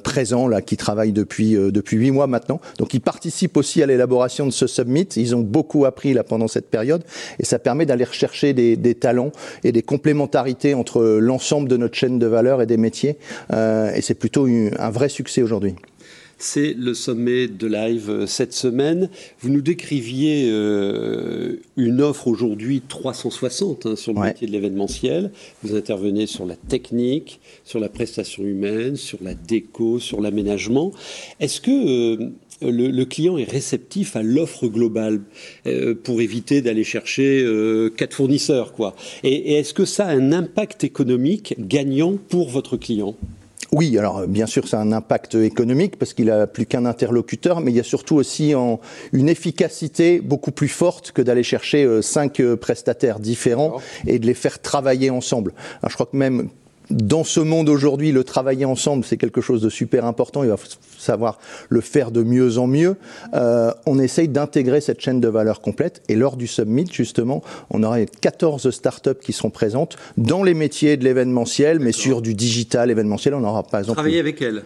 présents 0.03 0.34
là, 0.49 0.61
qui 0.61 0.77
travaillent 0.77 1.13
depuis 1.13 1.57
euh, 1.57 1.71
depuis 1.71 1.97
huit 1.97 2.11
mois 2.11 2.27
maintenant. 2.27 2.61
Donc 2.79 2.95
ils 2.95 3.01
participent 3.01 3.57
aussi 3.57 3.83
à 3.83 3.87
l'élaboration 3.87 4.47
de 4.47 4.51
ce 4.51 4.67
summit. 4.67 5.09
Ils 5.17 5.35
ont 5.37 5.41
beaucoup 5.41 5.85
appris 5.85 6.13
là 6.15 6.25
pendant 6.25 6.49
cette 6.49 6.71
période 6.71 7.03
et 7.39 7.45
ça 7.45 7.59
permet 7.59 7.87
d'aller 7.87 8.05
rechercher 8.05 8.53
des, 8.53 8.95
talents 8.95 9.33
et 9.63 9.73
des 9.73 9.83
complémentarités 9.83 10.75
entre 10.75 11.03
l'ensemble 11.21 11.69
de 11.69 11.77
notre 11.77 11.97
chaîne 11.97 12.19
de 12.19 12.27
valeur 12.27 12.63
et 12.63 12.67
des 12.67 12.77
métiers. 12.77 13.19
Euh, 13.53 13.93
et 13.95 14.03
c'est 14.03 14.15
plutôt 14.15 14.47
un 14.47 14.91
vrai 14.91 15.09
succès 15.09 15.43
aujourd'hui. 15.43 15.75
C'est 16.47 16.75
le 16.75 16.93
sommet 16.93 17.49
de 17.49 17.67
live 17.67 18.11
euh, 18.11 18.27
cette 18.27 18.53
semaine. 18.53 19.09
Vous 19.41 19.49
nous 19.49 19.63
décriviez 19.63 20.51
euh, 20.51 21.57
une 21.79 22.03
offre 22.03 22.29
aujourd'hui 22.29 22.83
360 22.87 23.87
hein, 23.87 23.97
sur 23.97 24.13
le 24.13 24.21
métier 24.21 24.47
de 24.47 24.53
l'événementiel. 24.53 25.33
Vous 25.63 25.75
intervenez 25.75 26.27
sur 26.27 26.45
la 26.45 26.57
technique, 26.57 27.41
sur 27.65 27.81
la 27.81 27.89
prestation 27.89 28.43
humaine, 28.43 28.97
sur 28.97 29.21
la 29.23 29.33
déco, 29.33 29.99
sur 29.99 30.21
l'aménagement. 30.21 30.93
Est-ce 31.41 31.63
que 31.63 32.19
euh, 32.21 32.31
le, 32.61 33.05
client 33.05 33.39
est 33.39 33.51
réceptif 33.51 34.15
à 34.15 34.23
l'offre 34.23 34.69
globale 34.69 35.23
pour 36.05 36.21
éviter 36.21 36.61
d'aller 36.61 36.85
chercher 36.85 37.45
quatre 37.97 38.15
fournisseurs 38.15 38.73
quoi? 38.73 38.95
et 39.25 39.55
est-ce 39.55 39.75
que 39.75 39.85
ça 39.85 40.07
a 40.07 40.13
un 40.13 40.33
impact 40.33 40.85
économique 40.85 41.55
gagnant 41.59 42.17
pour 42.29 42.49
votre 42.51 42.77
client? 42.77 43.17
Oui, 43.75 43.99
alors 43.99 44.29
bien 44.29 44.47
sûr, 44.47 44.69
c'est 44.69 44.77
un 44.77 44.93
impact 44.93 45.35
économique 45.35 45.99
parce 45.99 46.15
qu'il 46.15 46.31
a 46.31 46.47
plus 46.47 46.65
qu'un 46.65 46.87
interlocuteur, 46.87 47.61
mais 47.61 47.73
il 47.73 47.77
y 47.77 47.81
a 47.81 47.85
surtout 47.85 48.15
aussi 48.15 48.55
en, 48.55 48.79
une 49.13 49.29
efficacité 49.29 50.21
beaucoup 50.21 50.53
plus 50.53 50.69
forte 50.69 51.11
que 51.11 51.21
d'aller 51.21 51.43
chercher 51.43 51.83
euh, 51.83 52.01
cinq 52.01 52.39
euh, 52.39 52.55
prestataires 52.57 53.19
différents 53.19 53.81
et 54.07 54.21
de 54.21 54.27
les 54.27 54.35
faire 54.35 54.63
travailler 54.63 55.11
ensemble. 55.11 55.55
Alors, 55.83 55.91
je 55.91 55.95
crois 55.95 56.07
que 56.07 56.17
même 56.17 56.51
dans 56.91 57.25
ce 57.25 57.41
monde 57.41 57.69
aujourd'hui, 57.69 58.13
le 58.13 58.25
travailler 58.25 58.65
ensemble, 58.65 59.05
c'est 59.05 59.17
quelque 59.17 59.41
chose 59.41 59.63
de 59.63 59.71
super 59.71 60.05
important. 60.05 60.43
Il 60.43 60.51
va 60.51 60.57
savoir 60.99 61.39
le 61.69 61.81
faire 61.81 62.11
de 62.11 62.23
mieux 62.23 62.59
en 62.59 62.67
mieux. 62.67 62.97
Euh, 63.35 63.73
on 63.87 63.99
essaye 63.99 64.29
d'intégrer 64.29 64.81
cette 64.81 65.01
chaîne 65.01 65.21
de 65.21 65.29
valeur 65.29 65.61
complète. 65.61 66.03
Et 66.09 66.17
lors 66.17 66.37
du 66.37 66.47
summit, 66.47 66.87
justement, 66.91 67.43
on 67.71 67.83
aura 67.83 68.05
14 68.05 68.71
startups 68.71 69.21
qui 69.23 69.33
seront 69.33 69.51
présentes 69.51 69.97
dans 70.17 70.43
les 70.43 70.55
métiers 70.55 70.97
de 70.97 71.05
l'événementiel, 71.05 71.79
mais 71.81 71.93
sur 71.93 72.21
du 72.21 72.35
digital 72.35 72.91
événementiel. 72.91 73.35
On 73.35 73.45
aura 73.45 73.63
par 73.63 73.81
exemple. 73.81 73.97
Travailler 73.97 74.21
avec 74.21 74.43
elles 74.43 74.63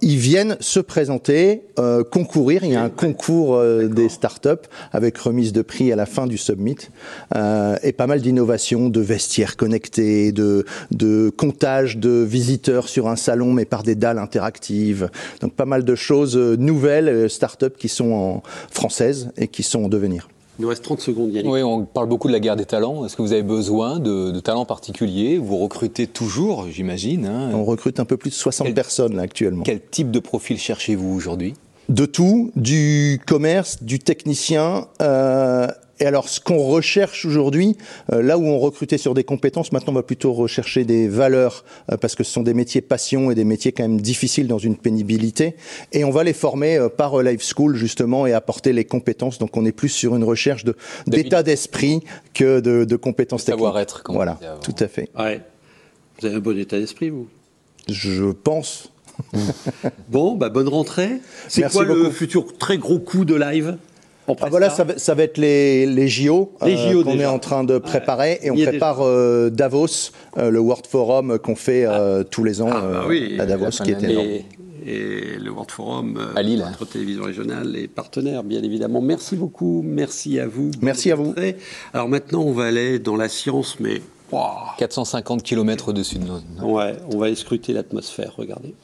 ils 0.00 0.18
viennent 0.18 0.56
se 0.60 0.80
présenter, 0.80 1.62
euh, 1.78 2.04
concourir. 2.04 2.64
Il 2.64 2.72
y 2.72 2.76
a 2.76 2.82
un 2.82 2.90
concours 2.90 3.56
euh, 3.56 3.88
des 3.88 4.08
startups 4.08 4.48
avec 4.92 5.18
remise 5.18 5.52
de 5.52 5.62
prix 5.62 5.92
à 5.92 5.96
la 5.96 6.06
fin 6.06 6.26
du 6.26 6.38
summit 6.38 6.76
euh, 7.34 7.76
et 7.82 7.92
pas 7.92 8.06
mal 8.06 8.20
d'innovations, 8.20 8.88
de 8.88 9.00
vestiaires 9.00 9.56
connectés, 9.56 10.32
de, 10.32 10.64
de 10.90 11.30
comptage 11.30 11.96
de 11.96 12.24
visiteurs 12.26 12.88
sur 12.88 13.08
un 13.08 13.16
salon 13.16 13.52
mais 13.52 13.64
par 13.64 13.82
des 13.82 13.94
dalles 13.94 14.18
interactives. 14.18 15.10
Donc 15.40 15.54
pas 15.54 15.66
mal 15.66 15.84
de 15.84 15.94
choses 15.94 16.36
nouvelles, 16.36 17.28
startups 17.30 17.76
qui 17.78 17.88
sont 17.88 18.12
en 18.12 18.42
françaises 18.70 19.30
et 19.36 19.48
qui 19.48 19.62
sont 19.62 19.84
en 19.84 19.88
devenir. 19.88 20.28
Il 20.58 20.62
nous 20.62 20.68
reste 20.68 20.84
30 20.84 21.00
secondes, 21.00 21.32
Yannick. 21.32 21.50
Oui, 21.50 21.62
on 21.62 21.84
parle 21.84 22.08
beaucoup 22.08 22.28
de 22.28 22.32
la 22.32 22.40
guerre 22.40 22.56
des 22.56 22.64
talents. 22.64 23.04
Est-ce 23.04 23.16
que 23.16 23.22
vous 23.22 23.32
avez 23.32 23.42
besoin 23.42 23.98
de, 23.98 24.38
talents 24.40 24.64
particuliers? 24.64 25.38
Vous 25.38 25.58
recrutez 25.58 26.06
toujours, 26.06 26.66
j'imagine. 26.70 27.26
Hein. 27.26 27.50
On 27.54 27.64
recrute 27.64 27.98
un 27.98 28.04
peu 28.04 28.16
plus 28.16 28.30
de 28.30 28.34
60 28.34 28.72
personnes 28.74 29.16
là, 29.16 29.22
actuellement. 29.22 29.64
Quel 29.64 29.80
type 29.80 30.10
de 30.10 30.20
profil 30.20 30.58
cherchez-vous 30.58 31.14
aujourd'hui? 31.14 31.54
De 31.88 32.06
tout, 32.06 32.50
du 32.56 33.20
commerce, 33.26 33.82
du 33.82 33.98
technicien, 33.98 34.86
euh, 35.02 35.66
et 36.00 36.06
alors, 36.06 36.28
ce 36.28 36.40
qu'on 36.40 36.58
recherche 36.58 37.24
aujourd'hui, 37.24 37.76
euh, 38.12 38.20
là 38.20 38.36
où 38.36 38.44
on 38.44 38.58
recrutait 38.58 38.98
sur 38.98 39.14
des 39.14 39.22
compétences, 39.22 39.70
maintenant 39.70 39.92
on 39.92 39.96
va 39.96 40.02
plutôt 40.02 40.32
rechercher 40.32 40.84
des 40.84 41.06
valeurs, 41.06 41.64
euh, 41.90 41.96
parce 41.96 42.14
que 42.14 42.24
ce 42.24 42.32
sont 42.32 42.42
des 42.42 42.54
métiers 42.54 42.80
passion 42.80 43.30
et 43.30 43.34
des 43.34 43.44
métiers 43.44 43.72
quand 43.72 43.84
même 43.84 44.00
difficiles 44.00 44.48
dans 44.48 44.58
une 44.58 44.76
pénibilité. 44.76 45.54
Et 45.92 46.04
on 46.04 46.10
va 46.10 46.24
les 46.24 46.32
former 46.32 46.76
euh, 46.76 46.88
par 46.88 47.22
Life 47.22 47.44
School, 47.54 47.76
justement, 47.76 48.26
et 48.26 48.32
apporter 48.32 48.72
les 48.72 48.84
compétences. 48.84 49.38
Donc 49.38 49.56
on 49.56 49.64
est 49.64 49.72
plus 49.72 49.88
sur 49.88 50.16
une 50.16 50.24
recherche 50.24 50.64
d'état 51.06 51.42
d'esprit 51.42 52.00
que 52.32 52.60
de, 52.60 52.84
de 52.84 52.96
compétences 52.96 53.44
techniques. 53.44 53.60
Savoir-être, 53.60 54.02
Voilà, 54.08 54.38
tout 54.62 54.74
à 54.80 54.88
fait. 54.88 55.10
Ouais. 55.16 55.40
Vous 56.20 56.26
avez 56.26 56.36
un 56.36 56.40
bon 56.40 56.58
état 56.58 56.78
d'esprit, 56.78 57.10
vous? 57.10 57.28
Je 57.88 58.32
pense. 58.32 58.90
bon, 60.08 60.34
bah, 60.34 60.48
bonne 60.48 60.68
rentrée. 60.68 61.20
C'est 61.48 61.70
quoi 61.70 61.84
le 61.84 62.10
futur 62.10 62.56
très 62.58 62.78
gros 62.78 62.98
coup 62.98 63.24
de 63.24 63.34
live? 63.34 63.76
Ah, 64.28 64.48
voilà, 64.48 64.70
ça 64.70 64.84
va, 65.14 65.22
être 65.22 65.38
les, 65.38 65.86
les 65.86 66.08
JO, 66.08 66.52
euh, 66.62 67.02
qu'on 67.02 67.18
est 67.18 67.26
en 67.26 67.38
train 67.38 67.64
de 67.64 67.78
préparer 67.78 68.38
et 68.42 68.50
on 68.50 68.56
prépare 68.56 68.98
euh, 69.00 69.50
Davos, 69.50 70.12
euh, 70.38 70.50
le 70.50 70.60
World 70.60 70.86
Forum 70.86 71.38
qu'on 71.38 71.56
fait 71.56 71.84
ah. 71.84 72.22
tous 72.30 72.44
les 72.44 72.62
ans 72.62 72.70
ah, 72.72 73.06
bah 73.06 73.42
à 73.42 73.46
Davos, 73.46 73.70
qui 73.70 73.90
est 73.90 74.02
énorme. 74.02 74.26
Et, 74.86 75.38
le 75.38 75.50
World 75.50 75.70
Forum, 75.70 76.18
à 76.36 76.42
Lille. 76.42 76.64
notre 76.66 76.84
télévision 76.84 77.24
régionale 77.24 77.74
et 77.76 77.88
partenaire, 77.88 78.42
bien 78.42 78.62
évidemment. 78.62 79.00
Merci 79.00 79.36
beaucoup, 79.36 79.82
merci 79.84 80.38
à 80.38 80.46
vous. 80.46 80.70
Merci 80.82 81.10
à 81.10 81.14
vous. 81.14 81.34
Alors 81.92 82.08
maintenant, 82.08 82.42
on 82.42 82.52
va 82.52 82.64
aller 82.64 82.98
dans 82.98 83.16
la 83.16 83.28
science, 83.28 83.78
mais 83.80 84.00
450 84.78 85.42
km 85.42 85.88
au-dessus 85.88 86.18
de 86.18 86.24
nous. 86.24 86.74
Ouais, 86.74 86.96
on 87.12 87.18
va 87.18 87.34
scruter 87.34 87.72
l'atmosphère, 87.72 88.34
regardez. 88.36 88.74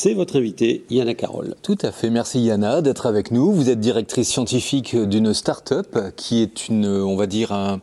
C'est 0.00 0.14
votre 0.14 0.38
invité, 0.38 0.84
Yana 0.90 1.14
Carole. 1.14 1.56
Tout 1.60 1.76
à 1.82 1.90
fait, 1.90 2.08
merci 2.08 2.40
Yana 2.40 2.82
d'être 2.82 3.06
avec 3.06 3.32
nous. 3.32 3.50
Vous 3.50 3.68
êtes 3.68 3.80
directrice 3.80 4.28
scientifique 4.28 4.94
d'une 4.94 5.34
start-up 5.34 5.98
qui 6.14 6.40
est 6.40 6.68
une, 6.68 6.86
on 6.86 7.16
va 7.16 7.26
dire, 7.26 7.80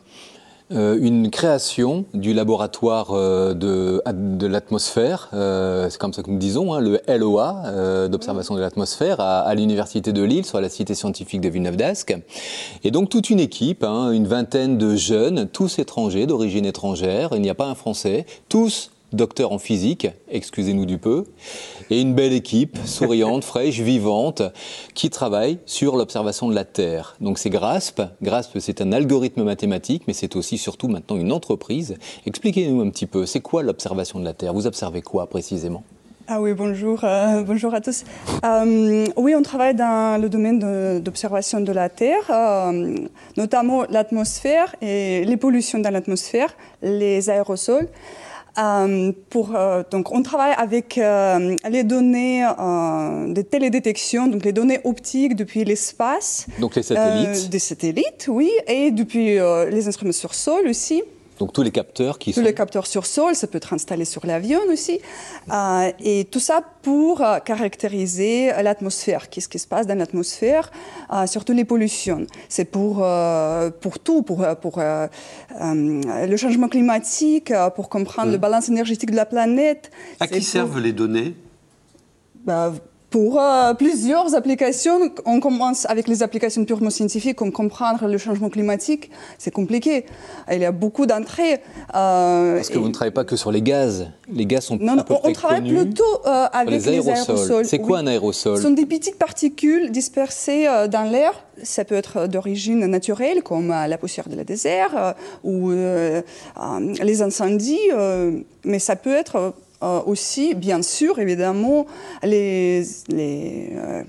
euh, 0.72 0.98
une 0.98 1.30
création 1.30 2.06
du 2.14 2.34
laboratoire 2.34 3.12
euh, 3.12 3.54
de, 3.54 4.02
de 4.14 4.48
l'atmosphère, 4.48 5.30
euh, 5.34 5.90
c'est 5.90 6.00
comme 6.00 6.14
ça 6.14 6.24
que 6.24 6.32
nous 6.32 6.38
disons, 6.38 6.74
hein, 6.74 6.80
le 6.80 7.02
LOA 7.06 8.08
d'observation 8.08 8.56
de 8.56 8.62
l'atmosphère 8.62 9.20
à, 9.20 9.54
l'université 9.54 10.14
de 10.14 10.24
Lille 10.24 10.46
sur 10.46 10.62
la 10.62 10.70
cité 10.70 10.96
scientifique 10.96 11.42
de 11.42 11.50
Villeneuve-d'Ascq. 11.50 12.18
Et 12.86 12.92
donc 12.92 13.10
toute 13.10 13.30
une 13.30 13.42
équipe, 13.42 13.84
hein, 13.84 14.12
une 14.12 14.26
vingtaine 14.26 14.78
de 14.78 14.96
jeunes, 14.96 15.50
tous 15.50 15.80
étrangers, 15.80 16.28
d'origine 16.28 16.66
étrangère, 16.66 17.32
il 17.34 17.42
n'y 17.42 17.50
a 17.50 17.56
pas 17.56 17.68
un 17.68 17.76
Français, 17.76 18.26
tous 18.48 18.92
docteur 19.16 19.52
en 19.52 19.58
physique, 19.58 20.08
excusez-nous 20.30 20.86
du 20.86 20.98
peu, 20.98 21.26
et 21.90 22.02
une 22.02 22.14
belle 22.14 22.34
équipe, 22.34 22.78
souriante, 22.86 23.44
fraîche, 23.46 23.80
vivante, 23.80 24.42
qui 24.94 25.10
travaille 25.10 25.60
sur 25.66 25.96
l'observation 25.96 26.48
de 26.48 26.56
la 26.56 26.66
Terre. 26.66 27.16
Donc 27.22 27.40
c'est 27.40 27.50
GRASP. 27.50 28.02
GRASP, 28.22 28.60
c'est 28.60 28.82
un 28.82 28.92
algorithme 28.92 29.44
mathématique, 29.44 30.04
mais 30.08 30.14
c'est 30.14 30.36
aussi 30.36 30.58
surtout 30.58 30.88
maintenant 30.88 31.18
une 31.18 31.32
entreprise. 31.32 31.96
Expliquez-nous 32.26 32.82
un 32.82 32.90
petit 32.90 33.06
peu, 33.06 33.26
c'est 33.26 33.42
quoi 33.42 33.64
l'observation 33.64 34.20
de 34.20 34.26
la 34.26 34.34
Terre? 34.34 34.54
Vous 34.54 34.68
observez 34.68 35.02
quoi 35.02 35.28
précisément? 35.28 35.84
Ah 36.28 36.42
oui, 36.42 36.54
bonjour, 36.54 37.04
euh, 37.04 37.44
bonjour 37.46 37.72
à 37.76 37.82
tous. 37.82 38.04
Euh, 38.44 39.06
oui, 39.16 39.36
on 39.36 39.44
travaille 39.44 39.76
dans 39.76 40.20
le 40.20 40.28
domaine 40.28 41.00
d'observation 41.00 41.62
de, 41.62 41.72
la 41.72 41.88
Terre, 41.90 42.24
euh, 42.32 42.96
notamment 43.38 43.84
l'atmosphère 43.92 44.76
et 44.82 45.24
les 45.24 45.38
pollutions 45.38 45.78
dans 45.78 45.92
l'atmosphère, 45.92 46.56
les 46.82 47.30
aérosols. 47.30 47.88
Euh, 48.58 49.12
pour, 49.30 49.56
euh, 49.56 49.84
donc 49.92 50.12
on 50.14 50.24
travaille 50.24 50.54
avec 50.58 50.98
euh, 50.98 51.56
les 51.70 51.84
données 51.84 52.42
de 52.42 53.42
télédétection, 53.42 54.28
donc 54.28 54.46
les 54.46 54.54
données 54.54 54.80
optiques 54.84 55.36
depuis 55.36 55.66
l'espace. 55.66 56.48
Donc 56.60 56.76
les 56.76 56.84
satellites 56.84 57.50
Des 57.50 57.60
satellites, 57.60 58.28
oui, 58.30 58.52
et 58.68 58.92
depuis 58.92 59.38
les 59.72 59.88
instruments 59.88 60.12
sur 60.12 60.34
sol 60.34 60.68
aussi. 60.68 61.04
Donc 61.40 61.52
tous 61.52 61.64
les 61.64 61.72
capteurs 61.72 62.18
qui 62.18 62.34
tous 62.34 62.42
les 62.42 62.54
capteurs 62.54 62.88
sur 62.88 63.06
sol, 63.06 63.36
ça 63.36 63.48
peut 63.48 63.58
être 63.58 63.74
installé 63.74 64.06
sur 64.06 64.26
l'avion 64.26 64.60
aussi. 64.72 65.00
Euh, 65.52 65.92
et 66.00 66.26
tout 66.26 66.40
ça 66.40 66.62
pour 66.82 67.22
euh, 67.22 67.40
caractériser 67.40 68.52
l'atmosphère, 68.64 69.30
qu'est-ce 69.30 69.50
qui 69.50 69.60
se 69.60 69.68
passe 69.68 69.86
dans 69.88 69.98
l'atmosphère, 69.98 70.72
euh, 71.14 71.28
surtout 71.28 71.54
les 71.54 71.66
pollutions. 71.66 72.26
C'est 72.48 72.66
pour, 72.66 73.06
pour 73.82 74.00
tout, 74.00 74.22
pour, 74.22 74.46
pour 74.62 74.80
le 74.80 76.38
changement 76.38 76.70
climatique, 76.70 77.52
pour 77.76 77.90
comprendre 77.90 78.32
la 78.32 78.38
balance 78.38 78.70
énergétique 78.70 79.12
de 79.12 79.16
la 79.16 79.26
planète. 79.26 79.92
À 80.20 80.28
qui 80.28 80.42
servent 80.42 80.80
les 80.80 80.94
données? 80.94 81.36
Bah, 82.46 82.72
pour 83.16 83.40
euh, 83.40 83.74
plusieurs 83.76 84.36
applications. 84.36 85.10
On 85.26 85.40
commence 85.40 85.86
avec 85.86 86.10
les 86.10 86.22
applications 86.22 86.66
purement 86.66 86.90
scientifiques, 86.90 87.38
comme 87.38 87.54
comprendre 87.54 88.10
le 88.10 88.18
changement 88.18 88.50
climatique. 88.50 89.10
C'est 89.38 89.52
compliqué. 89.52 90.06
Il 90.52 90.60
y 90.60 90.66
a 90.66 90.74
beaucoup 90.74 91.06
d'entrées. 91.06 91.62
Euh, 91.96 92.56
Parce 92.58 92.68
que 92.68 92.78
vous 92.78 92.90
ne 92.90 92.92
travaillez 92.92 93.14
pas 93.14 93.24
que 93.24 93.38
sur 93.38 93.54
les 93.54 93.62
gaz. 93.62 94.10
Les 94.30 94.46
gaz 94.46 94.66
sont 94.66 94.78
non, 94.82 94.98
à 94.98 95.06
peu 95.06 95.14
on, 95.14 95.30
on 95.30 95.32
travaille 95.32 95.62
plutôt 95.62 96.04
euh, 96.26 96.48
avec 96.52 96.72
les 96.72 97.10
aérosols. 97.10 97.66
C'est 97.66 97.80
quoi 97.80 98.00
un 98.00 98.08
aérosol? 98.08 98.58
Ce 98.58 98.64
sont 98.64 98.72
des 98.72 98.86
petites 98.86 99.18
particules 99.18 99.92
dispersées 99.92 100.68
dans 100.92 101.10
l'air. 101.10 101.42
Ça 101.64 101.86
peut 101.86 101.96
être 101.96 102.28
d'origine 102.28 102.86
naturelle, 102.86 103.44
comme 103.44 103.70
la 103.70 103.98
poussière 103.98 104.28
de 104.28 104.36
la 104.36 104.44
désert 104.44 105.16
ou 105.46 105.72
les 105.72 107.22
incendies, 107.22 107.90
mais 108.66 108.80
ça 108.80 108.98
peut 108.98 109.16
être 109.16 109.54
euh, 109.86 110.02
aussi, 110.06 110.56
bien 110.56 110.82
sûr, 110.82 111.20
évidemment, 111.20 111.86
les, 112.24 112.84
euh, 113.14 114.04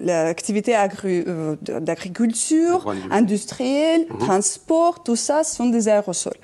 l'activité 0.00 0.74
euh, 0.76 1.56
d'agriculture, 1.60 2.94
industrielle, 3.10 4.06
mhm. 4.08 4.18
transport, 4.18 5.02
tout 5.02 5.16
ça 5.16 5.44
sont 5.44 5.66
des 5.66 5.88
aérosols. 5.88 6.38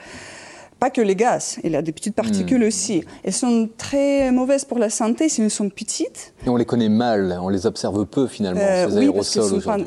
Pas 0.81 0.91
que 0.91 1.01
les 1.01 1.17
gaz, 1.17 1.59
il 1.65 1.73
y 1.73 1.77
a 1.77 1.83
des 1.83 1.93
petites 1.93 2.15
particules 2.15 2.61
mhm. 2.61 2.69
aussi. 2.69 3.05
Elles 3.23 3.33
sont 3.33 3.71
très 3.79 4.31
mauvaises 4.31 4.67
pour 4.67 4.79
la 4.79 4.91
santé 4.91 5.31
si 5.31 5.41
elles 5.41 5.51
sont 5.51 5.71
petites. 5.71 6.35
Et 6.45 6.51
on 6.51 6.57
les 6.57 6.67
connaît 6.67 6.91
mal, 6.91 7.39
on 7.41 7.49
les 7.49 7.65
observe 7.65 8.05
peu 8.05 8.27
finalement, 8.27 8.61
ces 8.61 8.99
oui, 8.99 9.05
aérosols 9.05 9.55
aujourd'hui. 9.55 9.87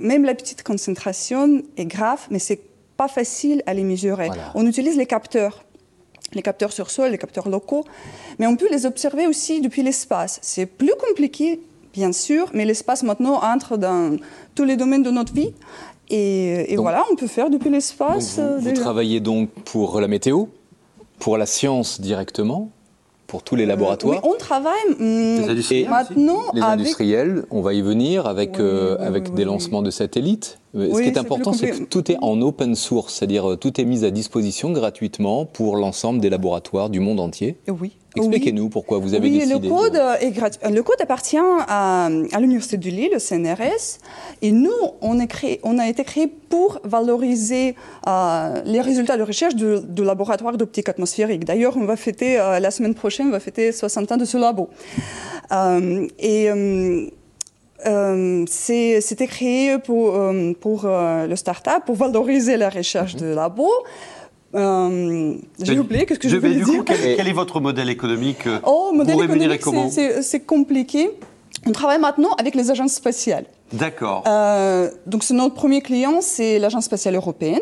même 0.00 0.24
la 0.24 0.34
petite 0.34 0.62
concentration 0.62 1.60
est 1.76 1.84
grave, 1.84 2.20
mais 2.30 2.38
c'est 2.38 2.60
pas 2.96 3.08
facile 3.08 3.62
à 3.66 3.74
les 3.74 3.84
mesurer. 3.84 4.30
On 4.54 4.66
utilise 4.66 4.96
les 4.96 5.06
capteurs 5.06 5.64
les 6.34 6.42
capteurs 6.42 6.72
sur 6.72 6.90
sol, 6.90 7.10
les 7.10 7.18
capteurs 7.18 7.48
locaux, 7.48 7.84
mais 8.38 8.46
on 8.46 8.56
peut 8.56 8.68
les 8.70 8.86
observer 8.86 9.26
aussi 9.26 9.60
depuis 9.60 9.82
l'espace. 9.82 10.38
C'est 10.42 10.66
plus 10.66 10.94
compliqué, 11.08 11.60
bien 11.92 12.12
sûr, 12.12 12.50
mais 12.52 12.64
l'espace 12.64 13.02
maintenant 13.02 13.40
entre 13.42 13.76
dans 13.76 14.16
tous 14.54 14.64
les 14.64 14.76
domaines 14.76 15.02
de 15.02 15.10
notre 15.10 15.32
vie. 15.32 15.52
Et, 16.10 16.76
voilà, 16.76 17.02
on 17.10 17.16
peut 17.16 17.26
faire 17.26 17.50
depuis 17.50 17.70
l'espace. 17.70 18.38
Vous, 18.38 18.60
vous 18.60 18.72
travaillez 18.72 19.20
donc 19.20 19.48
pour 19.64 20.00
la 20.00 20.08
météo, 20.08 20.46
pour 21.18 21.38
la 21.38 21.46
science 21.46 22.00
directement 22.00 22.70
pour 23.26 23.42
tous 23.42 23.56
les 23.56 23.64
euh, 23.64 23.68
laboratoires. 23.68 24.20
on 24.24 24.34
travaille 24.34 24.74
hum, 25.00 25.46
maintenant 25.88 26.42
les 26.52 26.60
industriels, 26.60 27.44
on 27.50 27.62
va 27.62 27.74
y 27.74 27.82
venir 27.82 28.26
avec, 28.26 28.60
euh, 28.60 28.96
avec 29.00 29.34
des 29.34 29.44
lancements 29.44 29.82
de 29.82 29.90
satellites. 29.90 30.58
Euh, 30.74 30.92
ce 30.92 31.00
qui 31.00 31.08
est, 31.08 31.18
important, 31.18 31.52
c'est 31.52 31.70
que 31.70 31.84
tout 31.84 32.10
est 32.10 32.16
en 32.20 32.40
open 32.42 32.74
source, 32.74 33.14
c'est-à-dire 33.14 33.56
tout 33.60 33.80
est 33.80 33.84
mis 33.84 34.04
à 34.04 34.10
disposition 34.10 34.70
gratuitement 34.72 35.44
pour 35.44 35.76
l'ensemble 35.76 36.20
des 36.20 36.30
laboratoires 36.30 36.90
du 36.90 37.00
monde 37.00 37.20
entier. 37.20 37.56
Oui. 37.68 37.96
Expliquez-nous 38.16 38.68
pourquoi 38.68 38.98
vous 38.98 39.14
avez 39.14 39.28
oui, 39.28 39.38
décidé. 39.38 39.54
Le 39.54 39.74
code, 39.74 40.00
est 40.20 40.30
gratuit. 40.30 40.60
le 40.70 40.82
code 40.82 41.00
appartient 41.00 41.36
à, 41.36 42.06
à 42.06 42.40
l'Université 42.40 42.76
de 42.76 42.88
Lille, 42.88 43.10
le 43.12 43.18
CNRS, 43.18 43.98
et 44.42 44.52
nous, 44.52 44.70
on, 45.00 45.18
est 45.18 45.26
créé, 45.26 45.60
on 45.64 45.78
a 45.78 45.88
été 45.88 46.04
créé 46.04 46.28
pour 46.28 46.80
valoriser 46.84 47.74
euh, 48.06 48.62
les 48.64 48.80
résultats 48.80 49.16
de 49.16 49.22
recherche 49.22 49.56
du, 49.56 50.04
laboratoire 50.04 50.56
d'optique 50.56 50.88
atmosphérique. 50.88 51.44
D'ailleurs, 51.44 51.76
on 51.76 51.84
va 51.84 51.96
fêter, 51.96 52.38
euh, 52.38 52.60
la 52.60 52.70
semaine 52.70 52.94
prochaine, 52.94 53.28
on 53.28 53.32
va 53.32 53.40
fêter 53.40 53.72
60 53.72 54.12
ans 54.12 54.16
de 54.16 54.24
ce 54.24 54.36
labo. 54.36 54.68
Euh, 55.50 56.06
et 56.18 56.48
c'était 58.46 59.26
créé 59.26 59.78
pour, 59.78 60.18
pour 60.60 60.86
le 60.86 61.36
start-up, 61.36 61.82
pour 61.86 61.96
valoriser 61.96 62.56
la 62.56 62.70
recherche 62.70 63.16
de 63.16 63.26
labo. 63.26 63.70
Euh, 64.54 65.34
j'ai 65.60 65.78
oublié 65.78 66.06
ce 66.08 66.14
que 66.14 66.28
je, 66.28 66.36
voulais 66.36 66.54
dire? 66.54 66.84
quel, 66.84 67.26
est 67.26 67.32
votre 67.32 67.60
modèle 67.60 67.90
économique 67.90 68.46
euh, 68.46 68.60
Oh, 68.64 68.92
modèle 68.94 69.20
économique, 69.20 69.60
c'est 70.22 70.40
compliqué. 70.40 71.10
On 71.66 71.72
travaille 71.72 71.98
maintenant 71.98 72.34
avec 72.38 72.54
les 72.54 72.70
agences 72.70 72.94
spatiales. 72.94 73.46
D'accord. 73.72 74.22
Euh, 74.26 74.90
donc, 75.06 75.28
notre 75.30 75.54
premier 75.54 75.80
client, 75.80 76.20
c'est 76.20 76.58
l'Agence 76.58 76.84
spatiale 76.84 77.16
européenne. 77.16 77.60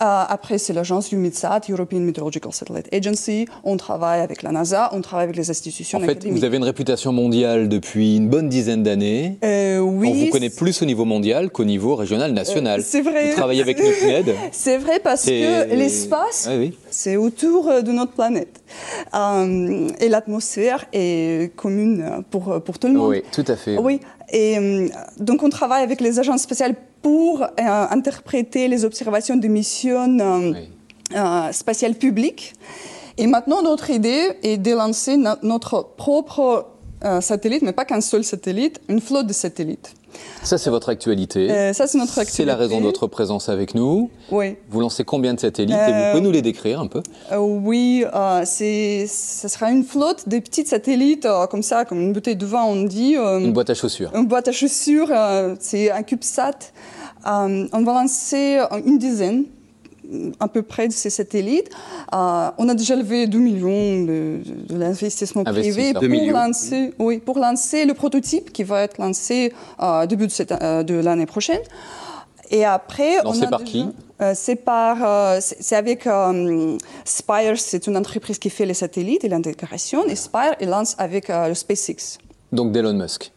Après, 0.00 0.58
c'est 0.58 0.72
l'agence 0.72 1.12
UMITSAT, 1.12 1.62
European 1.70 2.00
Meteorological 2.00 2.52
Satellite 2.52 2.88
Agency. 2.92 3.46
On 3.64 3.76
travaille 3.76 4.20
avec 4.20 4.42
la 4.42 4.50
NASA, 4.50 4.90
on 4.92 5.00
travaille 5.00 5.24
avec 5.24 5.36
les 5.36 5.50
institutions 5.50 5.98
En 5.98 6.02
fait, 6.02 6.26
vous 6.26 6.44
avez 6.44 6.56
une 6.56 6.64
réputation 6.64 7.12
mondiale 7.12 7.68
depuis 7.68 8.16
une 8.16 8.28
bonne 8.28 8.48
dizaine 8.48 8.82
d'années. 8.82 9.36
Euh, 9.44 9.78
oui. 9.78 10.08
On 10.10 10.24
vous 10.24 10.30
connaît 10.30 10.50
plus 10.50 10.80
au 10.82 10.86
niveau 10.86 11.04
mondial 11.04 11.50
qu'au 11.50 11.64
niveau 11.64 11.96
régional, 11.96 12.32
national. 12.32 12.82
c'est 12.82 13.02
vrai. 13.02 13.30
Vous 13.30 13.36
travaillez 13.36 13.62
avec 13.62 13.78
NUCNED. 13.78 14.34
c'est 14.52 14.78
vrai 14.78 15.00
parce 15.00 15.26
que 15.26 15.74
l'espace, 15.74 16.48
c'est 16.90 17.16
autour 17.16 17.82
de 17.82 17.92
notre 17.92 18.12
planète. 18.12 18.62
et 19.14 20.08
l'atmosphère 20.08 20.86
est 20.92 21.54
commune 21.56 22.24
pour, 22.30 22.62
pour 22.62 22.78
tout 22.78 22.88
le 22.88 22.94
monde. 22.94 23.10
Oui, 23.10 23.22
tout 23.32 23.44
à 23.46 23.56
fait. 23.56 23.76
Oui. 23.76 24.00
Et 24.32 24.58
euh, 24.58 24.88
donc, 25.18 25.42
on 25.42 25.48
travaille 25.48 25.82
avec 25.82 26.00
les 26.00 26.18
agences 26.18 26.42
spatiales 26.42 26.74
pour 27.02 27.42
euh, 27.42 27.46
interpréter 27.58 28.68
les 28.68 28.84
observations 28.84 29.36
de 29.36 29.48
missions 29.48 30.18
euh, 31.14 31.52
spatiales 31.52 31.94
publiques. 31.94 32.54
Et 33.18 33.26
maintenant, 33.26 33.62
notre 33.62 33.90
idée 33.90 34.32
est 34.42 34.56
de 34.56 34.72
lancer 34.72 35.16
notre 35.42 35.94
propre 35.96 36.68
satellite, 37.20 37.62
mais 37.62 37.72
pas 37.72 37.84
qu'un 37.84 38.00
seul 38.00 38.24
satellite, 38.24 38.80
une 38.88 39.00
flotte 39.00 39.26
de 39.26 39.32
satellites. 39.32 39.94
Ça, 40.42 40.58
c'est 40.58 40.70
votre 40.70 40.88
actualité. 40.88 41.50
Euh, 41.50 41.72
ça, 41.72 41.86
c'est 41.86 41.98
notre 41.98 42.12
actualité. 42.18 42.36
C'est 42.36 42.44
la 42.44 42.56
raison 42.56 42.78
de 42.80 42.84
votre 42.84 43.06
présence 43.06 43.48
avec 43.48 43.74
nous. 43.74 44.10
Oui. 44.30 44.56
Vous 44.68 44.80
lancez 44.80 45.04
combien 45.04 45.34
de 45.34 45.40
satellites 45.40 45.74
et 45.76 45.92
vous 45.92 46.10
pouvez 46.10 46.20
nous 46.22 46.30
les 46.30 46.42
décrire 46.42 46.80
un 46.80 46.86
peu? 46.86 47.02
euh, 47.32 47.36
Oui, 47.38 48.04
euh, 48.14 48.42
c'est, 48.44 49.06
ça 49.08 49.48
sera 49.48 49.70
une 49.70 49.84
flotte 49.84 50.28
de 50.28 50.38
petits 50.38 50.66
satellites, 50.66 51.26
comme 51.50 51.62
ça, 51.62 51.84
comme 51.84 52.00
une 52.00 52.12
bouteille 52.12 52.36
de 52.36 52.46
vin, 52.46 52.62
on 52.64 52.82
dit. 52.84 53.14
une 53.14 53.52
boîte 53.52 53.70
à 53.70 53.74
chaussures. 53.74 54.10
Une 54.14 54.26
boîte 54.26 54.48
à 54.48 54.52
chaussures, 54.52 55.10
c'est 55.60 55.90
un 55.90 56.02
CubeSat. 56.02 56.72
on 57.24 57.82
va 57.84 57.92
lancer 57.92 58.60
une 58.84 58.98
dizaine 58.98 59.44
à 60.38 60.48
peu 60.48 60.62
près 60.62 60.88
de 60.88 60.92
ces 60.92 61.10
satellites. 61.10 61.70
Euh, 62.14 62.50
on 62.58 62.68
a 62.68 62.74
déjà 62.74 62.96
levé 62.96 63.26
2 63.26 63.38
millions 63.38 64.04
de, 64.04 64.40
l'investissement 64.70 65.44
privé 65.44 65.92
pour 65.92 66.32
lancer, 66.32 66.94
oui, 66.98 67.18
pour 67.18 67.38
lancer 67.38 67.84
le 67.84 67.94
prototype 67.94 68.52
qui 68.52 68.64
va 68.64 68.82
être 68.82 68.98
lancé 68.98 69.52
euh, 69.80 70.06
début 70.06 70.26
de, 70.26 70.32
euh, 70.62 70.82
de 70.82 70.94
l'année 70.94 71.26
prochaine. 71.26 71.60
Et 72.50 72.64
après, 72.64 73.22
lancé 73.22 73.46
par 73.46 73.62
qui? 73.62 73.86
c'est 74.34 74.56
par, 74.56 75.40
c'est 75.40 75.76
avec 75.76 76.06
Spire, 77.04 77.56
c'est 77.56 77.86
une 77.86 77.96
entreprise 77.96 78.38
qui 78.38 78.50
fait 78.50 78.66
les 78.66 78.74
satellites 78.74 79.24
et 79.24 79.28
l'intégration. 79.28 80.04
Et 80.06 80.16
Spire, 80.16 80.56
il 80.60 80.68
lance 80.68 80.96
avec 80.98 81.28
le 81.28 81.54
SpaceX. 81.54 82.18
Donc 82.52 82.72
d'Elon 82.72 82.94
Musk. 82.94 83.32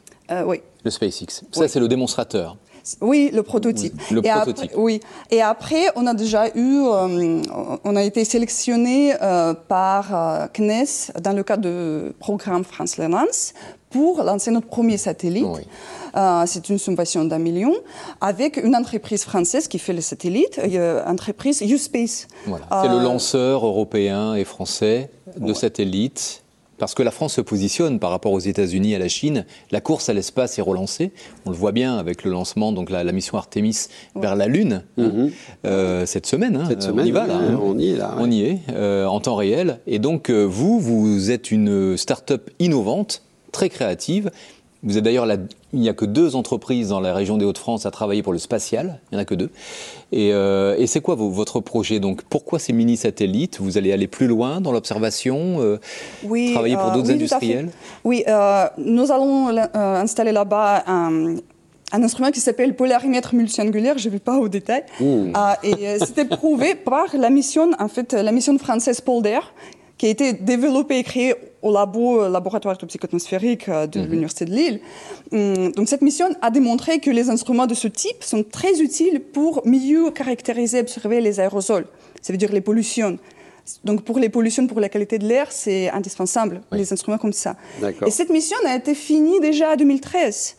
oui. 0.45 0.61
Le 0.83 0.89
SpaceX. 0.89 1.43
Ça, 1.51 1.67
c'est 1.67 1.79
le 1.79 1.87
démonstrateur. 1.87 2.57
Oui, 3.01 3.31
le 3.33 3.43
prototype. 3.43 3.93
Le 4.11 4.25
et 4.25 4.29
prototype. 4.29 4.65
Après, 4.65 4.77
oui. 4.77 4.99
Et 5.31 5.41
après, 5.41 5.85
on 5.95 6.05
a 6.05 6.13
déjà 6.13 6.49
eu, 6.49 6.81
euh, 6.83 7.41
on 7.83 7.95
a 7.95 8.03
été 8.03 8.25
sélectionné 8.25 9.13
euh, 9.21 9.53
par 9.53 10.13
euh, 10.13 10.47
CNES 10.53 11.11
dans 11.21 11.33
le 11.33 11.43
cadre 11.43 11.63
du 11.63 12.13
programme 12.19 12.63
France 12.63 12.95
Relance 12.99 13.53
pour 13.89 14.23
lancer 14.23 14.51
notre 14.51 14.67
premier 14.67 14.97
satellite. 14.97 15.45
c'est 16.47 16.69
une 16.69 16.79
subvention 16.79 17.25
d'un 17.25 17.37
million 17.37 17.73
avec 18.21 18.57
une 18.57 18.75
entreprise 18.75 19.23
française 19.23 19.67
qui 19.67 19.77
fait 19.77 19.93
les 19.93 20.01
satellites, 20.01 20.59
entreprise 21.05 21.61
U-Space. 21.61 22.27
Voilà. 22.47 22.65
C'est 22.81 22.89
le 22.89 23.03
lanceur 23.03 23.65
européen 23.65 24.33
et 24.33 24.45
français 24.45 25.11
de 25.37 25.53
satellites 25.53 26.42
parce 26.83 26.95
que 26.95 27.03
la 27.03 27.11
France 27.11 27.35
se 27.35 27.39
positionne 27.39 27.97
par 27.97 28.09
rapport 28.09 28.33
aux 28.33 28.41
États-Unis, 28.41 28.93
à 28.93 28.99
la 28.99 29.07
Chine. 29.07 29.45
La 29.71 29.79
course 29.79 30.09
à 30.09 30.13
l'espace 30.13 30.59
est 30.59 30.61
relancée. 30.61 31.13
On 31.45 31.49
le 31.49 31.55
voit 31.55 31.71
bien 31.71 31.97
avec 31.97 32.25
le 32.25 32.31
lancement, 32.31 32.73
donc 32.73 32.89
la, 32.89 33.09
mission 33.13 33.37
Artemis 33.37 33.87
vers 34.17 34.35
la 34.35 34.47
Lune 34.47 34.83
hein, 34.97 35.01
mhm. 35.01 35.31
euh, 35.65 36.05
cette 36.05 36.25
semaine. 36.25 36.57
Hein. 36.57 36.65
cette 36.67 36.81
semaine, 36.81 37.05
on 37.05 37.07
y 37.07 37.11
va 37.11 37.25
là. 37.25 37.35
Hein. 37.37 37.57
On 37.63 37.79
y 37.79 37.91
est 37.91 37.95
là. 37.95 38.17
On 38.19 38.29
y 38.29 38.41
est 38.41 38.59
euh, 38.73 39.05
en 39.05 39.21
temps 39.21 39.37
réel. 39.37 39.79
Et 39.87 39.97
donc 39.97 40.29
euh, 40.29 40.43
vous, 40.43 40.77
vous 40.77 41.31
êtes 41.31 41.51
une 41.51 41.95
start-up 41.95 42.49
innovante, 42.59 43.23
très 43.53 43.69
créative, 43.69 44.29
vous 44.83 44.97
êtes 44.97 45.03
d'ailleurs 45.03 45.25
il 45.71 45.79
n'y 45.79 45.89
a 45.89 45.93
que 45.93 46.05
deux 46.05 46.35
entreprises 46.35 46.89
dans 46.89 46.99
la 46.99 47.13
région 47.13 47.37
des 47.37 47.45
Hauts-de-France 47.45 47.85
à 47.85 47.91
travailler 47.91 48.21
pour 48.21 48.33
le 48.33 48.39
spatial. 48.39 48.99
Il 49.11 49.15
n'y 49.15 49.19
en 49.19 49.21
a 49.21 49.25
que 49.25 49.33
deux. 49.33 49.49
Et, 50.11 50.33
euh, 50.33 50.85
c'est 50.85 51.01
quoi 51.01 51.15
votre 51.15 51.61
projet 51.61 51.99
Donc, 51.99 52.21
pourquoi 52.23 52.59
ces 52.59 52.73
mini-satellites? 52.73 53.59
Vous 53.59 53.77
allez 53.77 53.93
aller 53.93 54.07
plus 54.07 54.27
loin 54.27 54.61
dans 54.61 54.71
l'observation 54.71 55.61
euh, 55.61 55.79
oui, 56.23 56.51
Travailler 56.51 56.75
pour 56.75 56.89
euh, 56.89 56.93
d'autres 56.93 57.11
industriels? 57.11 57.69
Oui, 58.03 58.23
nous 58.77 59.11
allons 59.11 59.47
installer 59.73 60.33
là-bas 60.33 60.83
un, 60.85 61.35
instrument 61.91 62.31
qui 62.31 62.41
s'appelle 62.41 62.75
polarimètre 62.75 63.33
multiangulaire, 63.33 63.97
je 63.97 64.09
ne 64.09 64.13
vais 64.13 64.19
pas 64.19 64.37
au 64.37 64.49
détail. 64.49 64.83
et 65.63 65.99
c'était 65.99 66.25
prouvé 66.25 66.75
par 66.85 67.15
la 67.15 67.29
mission, 67.29 67.71
en 67.79 67.87
fait, 67.87 68.13
la 68.13 68.31
mission 68.31 68.57
française 68.57 68.99
Polder, 68.99 69.39
qui 69.97 70.07
a 70.07 70.09
été 70.09 70.33
développée 70.33 70.99
et 70.99 71.03
créée 71.03 71.35
au 71.63 71.71
labo, 71.71 72.21
euh, 72.21 72.29
laboratoire 72.29 72.77
euh, 72.77 73.87
de 73.87 73.99
mhm. 73.99 74.05
l'Université 74.05 74.45
de 74.45 74.51
Lille. 74.51 74.79
Hum, 75.31 75.71
donc 75.71 75.87
cette 75.89 76.01
mission 76.01 76.27
a 76.41 76.51
démontré 76.51 76.99
que 76.99 77.09
les 77.09 77.29
instruments 77.29 77.65
de 77.65 77.73
ce 77.73 77.87
type 77.87 78.21
sont 78.23 78.43
très 78.43 78.81
utiles 78.81 79.19
pour 79.19 79.65
mieux 79.65 80.11
caractériser 80.11 80.77
et 80.77 80.81
observer 80.81 81.21
les 81.21 81.39
aérosols, 81.39 81.85
ça 82.21 82.33
veut 82.33 82.37
dire 82.37 82.51
les 82.51 82.61
pollutions. 82.61 83.17
Donc 83.85 84.03
pour 84.03 84.19
les 84.19 84.27
pollutions, 84.27 84.67
pour 84.67 84.81
la 84.81 84.89
qualité 84.89 85.17
de 85.17 85.25
l'air, 85.25 85.49
c'est 85.49 85.89
indispensable, 85.89 86.61
les 86.73 86.91
instruments 86.91 87.17
comme 87.17 87.31
ça. 87.31 87.55
Et 88.05 88.11
cette 88.11 88.29
mission 88.29 88.57
a 88.65 88.75
été 88.75 88.93
finie 88.93 89.39
déjà 89.39 89.71
en 89.71 89.75
2013. 89.77 90.57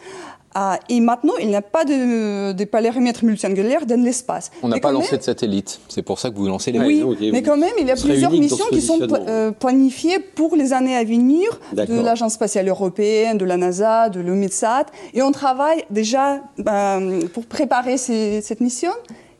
Ah, 0.57 0.79
et 0.89 1.01
maintenant, 1.01 1.35
il 1.41 1.49
n'y 1.49 1.57
a 1.57 1.63
pas 1.63 1.85
de, 1.85 2.53
de 2.53 3.01
multi 3.01 3.27
multiangulaires 3.27 3.87
dans 3.87 4.01
l'espace. 4.01 4.53
On 4.63 4.69
n'a 4.69 4.79
pas 4.79 4.93
lancé 4.93 5.19
de 5.19 5.23
satellite, 5.23 5.81
c'est 5.89 6.03
pour 6.03 6.21
ça 6.21 6.31
que 6.31 6.37
vous 6.37 6.47
lancez 6.47 6.71
les 6.71 6.79
Oui, 6.79 7.05
mais 7.33 7.43
quand 7.43 7.57
même, 7.57 7.73
il 7.81 7.87
y 7.89 7.91
a 7.91 7.97
plusieurs 7.97 8.31
missions 8.31 8.67
qui 8.71 8.81
sont 8.81 9.01
euh, 9.01 9.51
planifiées 9.51 10.21
pour 10.21 10.55
les 10.55 10.73
années 10.73 10.97
à 10.97 11.03
venir 11.03 11.61
de 11.73 12.01
l'Agence 12.01 12.35
spatiale 12.35 12.69
européenne, 12.69 13.37
de 13.37 13.45
la 13.45 13.57
NASA, 13.57 14.09
de 14.09 14.21
l'EUMETSAT. 14.21 14.87
Et 15.13 15.23
on 15.23 15.33
travaille 15.33 15.85
déjà 15.91 16.41
euh, 16.67 17.27
pour 17.33 17.47
préparer 17.47 17.97
cette 17.97 18.61
mission. 18.61 18.93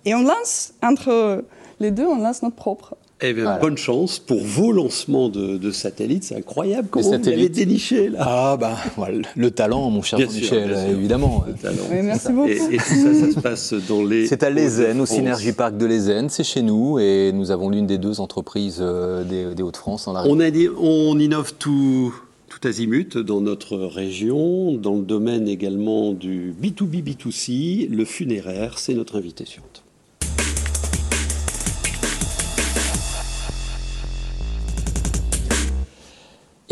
Et 0.05 0.15
on 0.15 0.23
lance, 0.23 0.75
entre 0.83 1.45
les 1.79 1.91
deux, 1.91 2.07
on 2.07 2.19
lance 2.19 2.43
notre 2.43 2.57
propre. 2.57 2.97
Eh 3.27 3.33
bien, 3.33 3.59
bonne 3.59 3.79
chance 3.79 4.19
pour 4.19 4.45
vos 4.45 4.71
lancements 4.71 5.31
de, 5.31 5.71
satellites. 5.71 6.25
C'est 6.25 6.37
incroyable 6.37 6.89
comment 6.91 7.09
vous 7.09 7.29
avez 7.29 7.49
déniché 7.49 8.11
là. 8.11 8.19
Ah 8.21 8.57
bah 8.59 8.77
voilà, 8.97 9.27
le 9.35 9.51
talent, 9.51 9.89
mon 9.91 10.03
cher 10.03 10.19
Michel, 10.19 10.77
évidemment. 10.91 11.45
merci 11.91 12.33
beaucoup. 12.33 12.49
Et, 12.49 12.77
tout 12.77 12.85
ça, 12.85 13.15
ça 13.15 13.33
se 13.33 13.41
passe 13.41 13.75
dans 13.89 14.05
les. 14.05 14.27
C'est 14.27 14.43
à 14.43 14.51
Lézène, 14.51 15.01
au 15.01 15.07
Synergie 15.07 15.53
Park 15.53 15.77
de 15.77 15.87
Lézène. 15.87 16.29
C'est 16.29 16.45
chez 16.45 16.63
nous 16.63 16.99
et 16.99 17.33
nous 17.33 17.51
avons 17.51 17.71
l'une 17.71 17.87
des 17.87 17.99
deux 17.99 18.21
entreprises 18.21 18.79
euh, 18.81 19.25
des, 19.25 19.63
Hauts-de-France 19.63 20.05
dans 20.05 20.13
la. 20.13 20.27
On 20.27 20.39
a 20.41 20.51
dit, 20.51 20.69
on 20.79 21.19
innove 21.19 21.55
tout 21.59 22.15
tout 22.49 22.69
azimut 22.69 23.19
dans 23.19 23.41
notre 23.41 23.77
région, 23.77 24.75
dans 24.75 24.95
le 24.95 25.03
domaine 25.03 25.49
également 25.49 26.13
du 26.13 26.55
B2B, 26.63 27.03
B2C, 27.03 27.89
le 27.89 28.05
funéraire, 28.05 28.79
c'est 28.79 28.95
notre 28.95 29.17
invitation. 29.17 29.63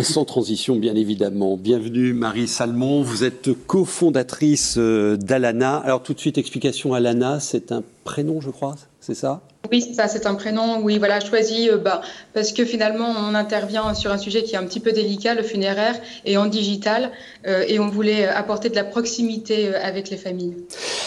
Sans 0.03 0.25
transition, 0.25 0.77
bien 0.77 0.97
évidemment. 0.97 1.57
Bienvenue 1.57 2.13
Marie 2.13 2.49
Salmon, 2.49 3.03
vous 3.03 3.23
êtes 3.23 3.51
cofondatrice 3.67 4.75
euh, 4.77 5.17
d'Alana. 5.17 5.77
Alors 5.77 6.03
tout 6.03 6.13
de 6.13 6.19
suite, 6.19 6.39
explication, 6.39 6.93
Alana, 6.93 7.39
c'est 7.39 7.71
un 7.71 7.85
prénom, 8.03 8.41
je 8.41 8.51
crois, 8.51 8.75
c'est 9.01 9.15
ça? 9.15 9.43
Oui, 9.71 9.81
ça, 9.95 10.09
c'est 10.09 10.27
un 10.27 10.35
prénom, 10.35 10.81
oui, 10.83 10.99
voilà, 10.99 11.21
choisi 11.21 11.71
euh, 11.71 11.77
bah, 11.77 12.03
parce 12.35 12.53
que 12.53 12.65
finalement, 12.65 13.15
on 13.17 13.35
intervient 13.35 13.95
sur 13.95 14.11
un 14.11 14.19
sujet 14.19 14.43
qui 14.43 14.55
est 14.55 14.59
un 14.59 14.65
petit 14.65 14.81
peu 14.81 14.93
délicat, 14.93 15.35
le 15.35 15.43
funéraire, 15.43 15.95
et 16.25 16.37
en 16.37 16.47
digital, 16.47 17.11
euh, 17.47 17.65
et 17.69 17.79
on 17.79 17.89
voulait 17.89 18.27
apporter 18.27 18.69
de 18.69 18.75
la 18.75 18.85
proximité 18.85 19.75
avec 19.75 20.11
les 20.11 20.17
familles. 20.17 20.57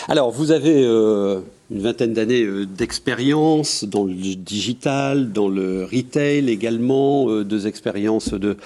Alors, 0.07 0.31
vous 0.31 0.51
avez 0.51 0.85
une 1.71 1.81
vingtaine 1.81 2.13
d'années 2.13 2.43
euh, 2.43 2.65
d'expérience 2.65 3.83
dans 3.85 4.03
le 4.03 4.13
digital, 4.13 5.31
dans 5.31 5.47
le 5.47 5.83
retail 5.83 6.49
également, 6.49 7.29
euh, 7.29 7.43
deux 7.43 7.65
expériences 7.65 8.33
de, 8.33 8.57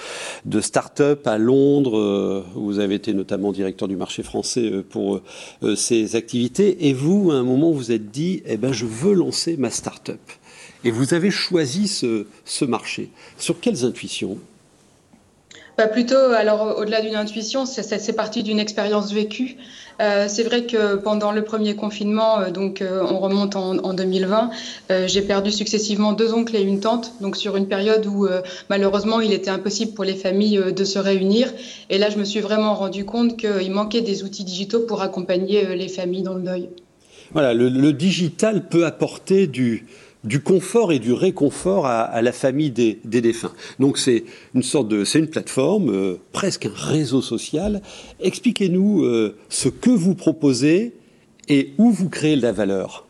de 0.45 0.61
start-up 0.61 1.25
à 1.25 1.37
Londres. 1.37 1.97
Euh, 1.97 2.43
vous 2.55 2.79
avez 2.79 2.95
été 2.95 3.13
notamment 3.13 3.51
directeur 3.51 3.87
du 3.87 3.95
marché 3.95 4.23
français 4.23 4.83
pour 4.89 5.21
ces 5.75 6.15
activités. 6.15 6.87
Et 6.87 6.93
vous, 6.93 7.31
à 7.31 7.35
un 7.35 7.43
moment, 7.43 7.71
vous 7.71 7.91
êtes 7.91 8.11
dit, 8.11 8.41
eh 8.45 8.57
ben, 8.57 8.73
je 8.73 8.85
veux 8.85 9.13
lancer 9.13 9.55
ma 9.57 9.69
start-up. 9.79 10.19
Et 10.83 10.91
vous 10.91 11.13
avez 11.13 11.31
choisi 11.31 11.87
ce, 11.87 12.65
marché. 12.65 13.09
Sur 13.37 13.59
quelles 13.59 13.83
intuitions? 13.83 14.37
Pas 15.75 15.87
plutôt, 15.87 16.15
alors 16.15 16.77
au-delà 16.77 17.01
d'une 17.01 17.15
intuition, 17.15 17.65
c'est 17.65 18.13
parti 18.13 18.43
d'une 18.43 18.59
expérience 18.59 19.13
vécue. 19.13 19.55
Euh, 20.01 20.25
c'est 20.27 20.43
vrai 20.43 20.65
que 20.65 20.95
pendant 20.95 21.31
le 21.31 21.43
premier 21.43 21.75
confinement, 21.75 22.39
euh, 22.39 22.51
donc 22.51 22.81
euh, 22.81 23.03
on 23.09 23.19
remonte 23.19 23.55
en, 23.55 23.93
2020, 23.93 24.49
j'ai 25.07 25.21
perdu 25.21 25.51
successivement 25.51 26.13
deux 26.13 26.33
oncles 26.33 26.55
et 26.55 26.61
une 26.61 26.79
tante, 26.79 27.13
donc 27.21 27.35
sur 27.35 27.57
une 27.57 27.67
période 27.67 28.05
où 28.05 28.27
malheureusement 28.69 29.19
il 29.19 29.33
était 29.33 29.49
impossible 29.49 29.93
pour 29.93 30.03
les 30.05 30.15
familles 30.15 30.61
de 30.73 30.83
se 30.83 30.99
réunir. 30.99 31.51
Et 31.89 31.97
là, 31.97 32.09
je 32.09 32.17
me 32.17 32.23
suis 32.23 32.39
vraiment 32.39 32.75
rendu 32.75 33.05
compte 33.05 33.37
qu'il 33.37 33.71
manquait 33.71 34.01
des 34.01 34.23
outils 34.23 34.43
digitaux 34.43 34.81
pour 34.81 35.01
accompagner 35.01 35.75
les 35.75 35.87
familles 35.87 36.23
dans 36.23 36.35
le 36.35 36.43
deuil. 36.43 36.69
Voilà, 37.33 37.53
le, 37.53 37.93
digital 37.93 38.67
peut 38.69 38.85
apporter 38.85 39.47
du, 39.47 39.85
confort 40.43 40.91
et 40.91 40.99
du 40.99 41.13
réconfort 41.13 41.85
à, 41.85 42.21
la 42.21 42.31
famille 42.31 42.71
des, 42.71 42.99
défunts. 43.03 43.53
Donc 43.79 43.97
c'est 43.97 44.23
une 44.55 44.63
sorte 44.63 44.87
de, 44.87 45.03
c'est 45.03 45.19
une 45.19 45.27
plateforme, 45.27 45.89
euh, 45.89 46.19
presque 46.31 46.65
un 46.65 46.73
réseau 46.73 47.21
social. 47.21 47.81
Expliquez-nous 48.19 49.03
euh, 49.03 49.37
ce 49.49 49.69
que 49.69 49.91
vous 49.91 50.15
proposez 50.15 50.93
et 51.47 51.73
où 51.77 51.91
vous 51.91 52.09
créez 52.09 52.35
de 52.35 52.41
la 52.41 52.51
valeur. 52.51 53.08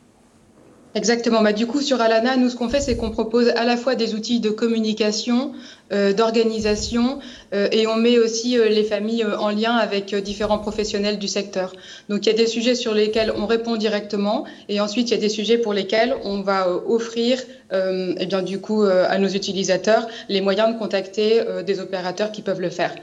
Exactement. 0.96 1.44
Bah, 1.44 1.54
du 1.54 1.68
coup, 1.68 1.82
sur 1.82 2.02
Alana, 2.02 2.36
nous, 2.36 2.50
ce 2.50 2.56
qu'on 2.56 2.68
fait, 2.68 2.82
c'est 2.82 2.96
qu'on 2.96 3.12
propose 3.12 3.50
à 3.50 3.64
la 3.64 3.78
fois 3.78 3.94
des 3.94 4.16
outils 4.16 4.40
de 4.40 4.50
communication, 4.50 5.52
euh, 5.94 6.14
d'organisation, 6.14 7.20
euh, 7.54 7.68
et 7.72 7.86
on 7.86 7.96
met 7.96 8.18
aussi 8.18 8.58
euh, 8.58 8.70
les 8.70 8.84
familles 8.84 9.24
en 9.24 9.50
lien 9.52 9.76
avec 9.76 10.16
différents 10.16 10.58
professionnels 10.58 11.20
du 11.20 11.28
secteur. 11.28 11.74
Donc, 12.10 12.26
il 12.26 12.30
y 12.30 12.32
a 12.32 12.36
des 12.36 12.48
sujets 12.48 12.74
sur 12.74 12.96
lesquels 12.96 13.32
on 13.36 13.46
répond 13.46 13.76
directement, 13.76 14.46
et 14.68 14.82
ensuite, 14.82 15.10
il 15.10 15.14
y 15.14 15.18
a 15.18 15.20
des 15.20 15.30
sujets 15.30 15.60
pour 15.60 15.74
lesquels 15.74 16.16
on 16.24 16.42
va 16.42 16.68
offrir, 16.68 17.40
eh 17.72 18.26
bien, 18.26 18.42
du 18.42 18.60
coup, 18.60 18.82
à 18.82 19.16
nos 19.20 19.28
utilisateurs 19.28 20.08
les 20.28 20.42
moyens 20.42 20.74
de 20.74 20.80
contacter 20.80 21.44
des 21.64 21.80
opérateurs 21.80 22.32
qui 22.32 22.42
peuvent 22.42 22.62
le 22.62 22.72
faire. 22.72 22.96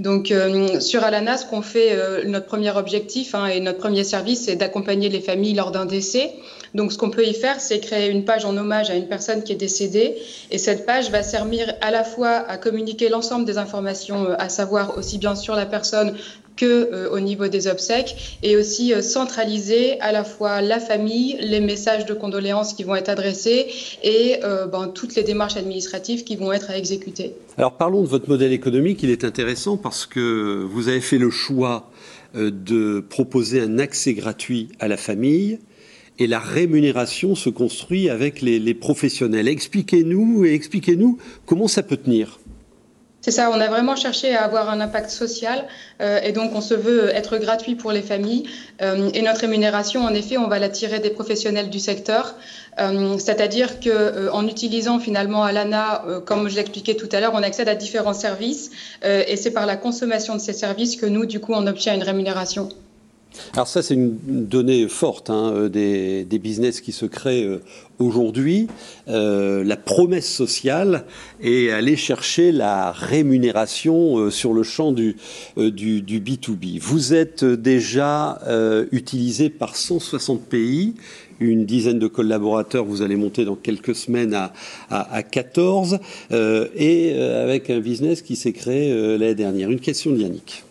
Donc, 0.00 0.32
sur 0.80 1.04
Alana, 1.04 1.36
ce 1.36 1.46
qu'on 1.46 1.62
fait, 1.62 2.24
notre 2.24 2.46
premier 2.46 2.76
objectif 2.76 3.34
hein, 3.34 3.46
et 3.46 3.60
notre 3.60 3.78
premier 3.78 4.02
service, 4.02 4.46
c'est 4.46 4.56
d'accompagner 4.56 5.08
les 5.08 5.20
familles 5.20 5.54
lors 5.54 5.70
d'un 5.70 5.84
décès. 5.84 6.32
Donc, 6.74 6.92
ce 6.92 6.98
qu'on 6.98 7.10
peut 7.10 7.26
y 7.26 7.34
faire, 7.34 7.60
c'est 7.60 7.80
créer 7.80 8.10
une 8.10 8.24
page 8.24 8.44
en 8.44 8.56
hommage 8.56 8.90
à 8.90 8.94
une 8.94 9.08
personne 9.08 9.42
qui 9.42 9.52
est 9.52 9.56
décédée. 9.56 10.16
Et 10.50 10.58
cette 10.58 10.86
page 10.86 11.10
va 11.10 11.22
servir 11.22 11.72
à 11.80 11.90
la 11.90 12.04
fois 12.04 12.30
à 12.30 12.56
communiquer 12.58 13.08
l'ensemble 13.08 13.44
des 13.44 13.58
informations, 13.58 14.26
euh, 14.26 14.34
à 14.38 14.48
savoir 14.48 14.96
aussi 14.96 15.18
bien 15.18 15.34
sur 15.34 15.56
la 15.56 15.66
personne 15.66 16.14
que 16.60 16.90
euh, 16.92 17.10
au 17.10 17.20
niveau 17.20 17.48
des 17.48 17.66
obsèques 17.66 18.38
et 18.42 18.56
aussi 18.56 18.92
euh, 18.92 19.02
centraliser 19.02 19.98
à 20.00 20.12
la 20.12 20.24
fois 20.24 20.60
la 20.60 20.80
famille, 20.80 21.36
les 21.40 21.60
messages 21.60 22.06
de 22.06 22.14
condoléances 22.14 22.74
qui 22.74 22.84
vont 22.84 22.94
être 22.94 23.08
adressés 23.08 23.66
et 24.02 24.40
ben, 24.72 24.88
toutes 24.88 25.14
les 25.14 25.22
démarches 25.22 25.56
administratives 25.56 26.24
qui 26.24 26.36
vont 26.36 26.52
être 26.52 26.70
à 26.70 26.76
exécuter. 26.76 27.34
Alors 27.56 27.76
parlons 27.76 28.02
de 28.02 28.08
votre 28.08 28.28
modèle 28.28 28.52
économique. 28.52 29.02
Il 29.02 29.10
est 29.10 29.24
intéressant 29.24 29.76
parce 29.76 30.06
que 30.06 30.66
vous 30.70 30.88
avez 30.88 31.00
fait 31.00 31.18
le 31.18 31.30
choix 31.30 31.90
de 32.34 33.00
proposer 33.00 33.60
un 33.60 33.78
accès 33.78 34.14
gratuit 34.14 34.68
à 34.78 34.88
la 34.88 34.96
famille 34.96 35.58
et 36.20 36.26
la 36.26 36.38
rémunération 36.38 37.34
se 37.34 37.48
construit 37.48 38.10
avec 38.10 38.42
les, 38.42 38.74
professionnels. 38.74 39.48
Expliquez-nous 39.48 40.44
et 40.44 40.54
expliquez-nous 40.54 41.18
comment 41.46 41.66
ça 41.66 41.82
peut 41.82 41.96
tenir. 41.96 42.38
C'est 43.22 43.32
ça, 43.32 43.50
on 43.52 43.60
a 43.60 43.68
vraiment 43.68 43.96
cherché 43.96 44.34
à 44.34 44.44
avoir 44.44 44.70
un 44.70 44.80
impact 44.80 45.10
social 45.10 45.66
euh, 46.00 46.20
et 46.22 46.32
donc 46.32 46.54
on 46.54 46.62
se 46.62 46.72
veut 46.72 47.10
être 47.14 47.36
gratuit 47.36 47.74
pour 47.74 47.92
les 47.92 48.00
familles. 48.00 48.44
Euh, 48.80 49.10
et 49.12 49.20
notre 49.20 49.40
rémunération, 49.40 50.04
en 50.04 50.14
effet, 50.14 50.38
on 50.38 50.48
va 50.48 50.58
la 50.58 50.70
tirer 50.70 51.00
des 51.00 51.10
professionnels 51.10 51.68
du 51.68 51.78
secteur. 51.78 52.34
Euh, 52.78 53.18
c'est-à-dire 53.18 53.78
qu'en 53.80 54.46
utilisant 54.46 54.98
finalement 54.98 55.44
Alana, 55.44 56.02
comme 56.24 56.48
je 56.48 56.56
l'expliquais 56.56 56.94
tout 56.94 57.08
à 57.12 57.20
l'heure, 57.20 57.32
on 57.34 57.42
accède 57.42 57.68
à 57.68 57.74
différents 57.74 58.14
services 58.14 58.70
et 59.02 59.36
c'est 59.36 59.50
par 59.50 59.66
la 59.66 59.76
consommation 59.76 60.34
de 60.34 60.40
ces 60.40 60.54
services 60.54 60.96
que 60.96 61.06
nous, 61.06 61.26
du 61.26 61.40
coup, 61.40 61.52
on 61.54 61.66
obtient 61.66 61.94
une 61.94 62.02
rémunération. 62.02 62.70
Alors 63.54 63.68
ça, 63.68 63.82
c'est 63.82 63.94
une 63.94 64.18
donnée 64.46 64.88
forte 64.88 65.30
hein, 65.30 65.52
euh, 65.54 65.68
des, 65.68 66.38
business 66.38 66.80
qui 66.80 66.92
se 66.92 67.06
créent 67.06 67.44
euh, 67.44 67.62
aujourd'hui. 67.98 68.66
Euh, 69.08 69.62
la 69.64 69.76
promesse 69.76 70.28
sociale 70.28 71.04
est 71.42 71.70
aller 71.70 71.96
chercher 71.96 72.52
la 72.52 72.92
rémunération 72.92 74.30
sur 74.30 74.52
le 74.52 74.62
champ 74.62 74.92
du, 74.92 75.16
du, 75.56 76.00
du, 76.02 76.20
B2B. 76.20 76.80
Vous 76.80 77.14
êtes 77.14 77.44
déjà 77.44 78.38
utilisé 78.92 79.50
par 79.50 79.76
160 79.76 80.42
pays 80.42 80.94
une 81.40 81.64
dizaine 81.64 81.98
de 81.98 82.06
collaborateurs, 82.06 82.84
vous 82.84 83.02
allez 83.02 83.16
monter 83.16 83.44
dans 83.44 83.56
quelques 83.56 83.94
semaines 83.94 84.34
à 84.90 85.22
14, 85.22 85.98
et 86.30 87.18
avec 87.18 87.70
un 87.70 87.80
business 87.80 88.22
qui 88.22 88.36
s'est 88.36 88.52
créé 88.52 89.18
l'année 89.18 89.34
dernière. 89.34 89.70
Une 89.70 89.80
question 89.80 90.10
de 90.10 90.18
Yannick. 90.18 90.64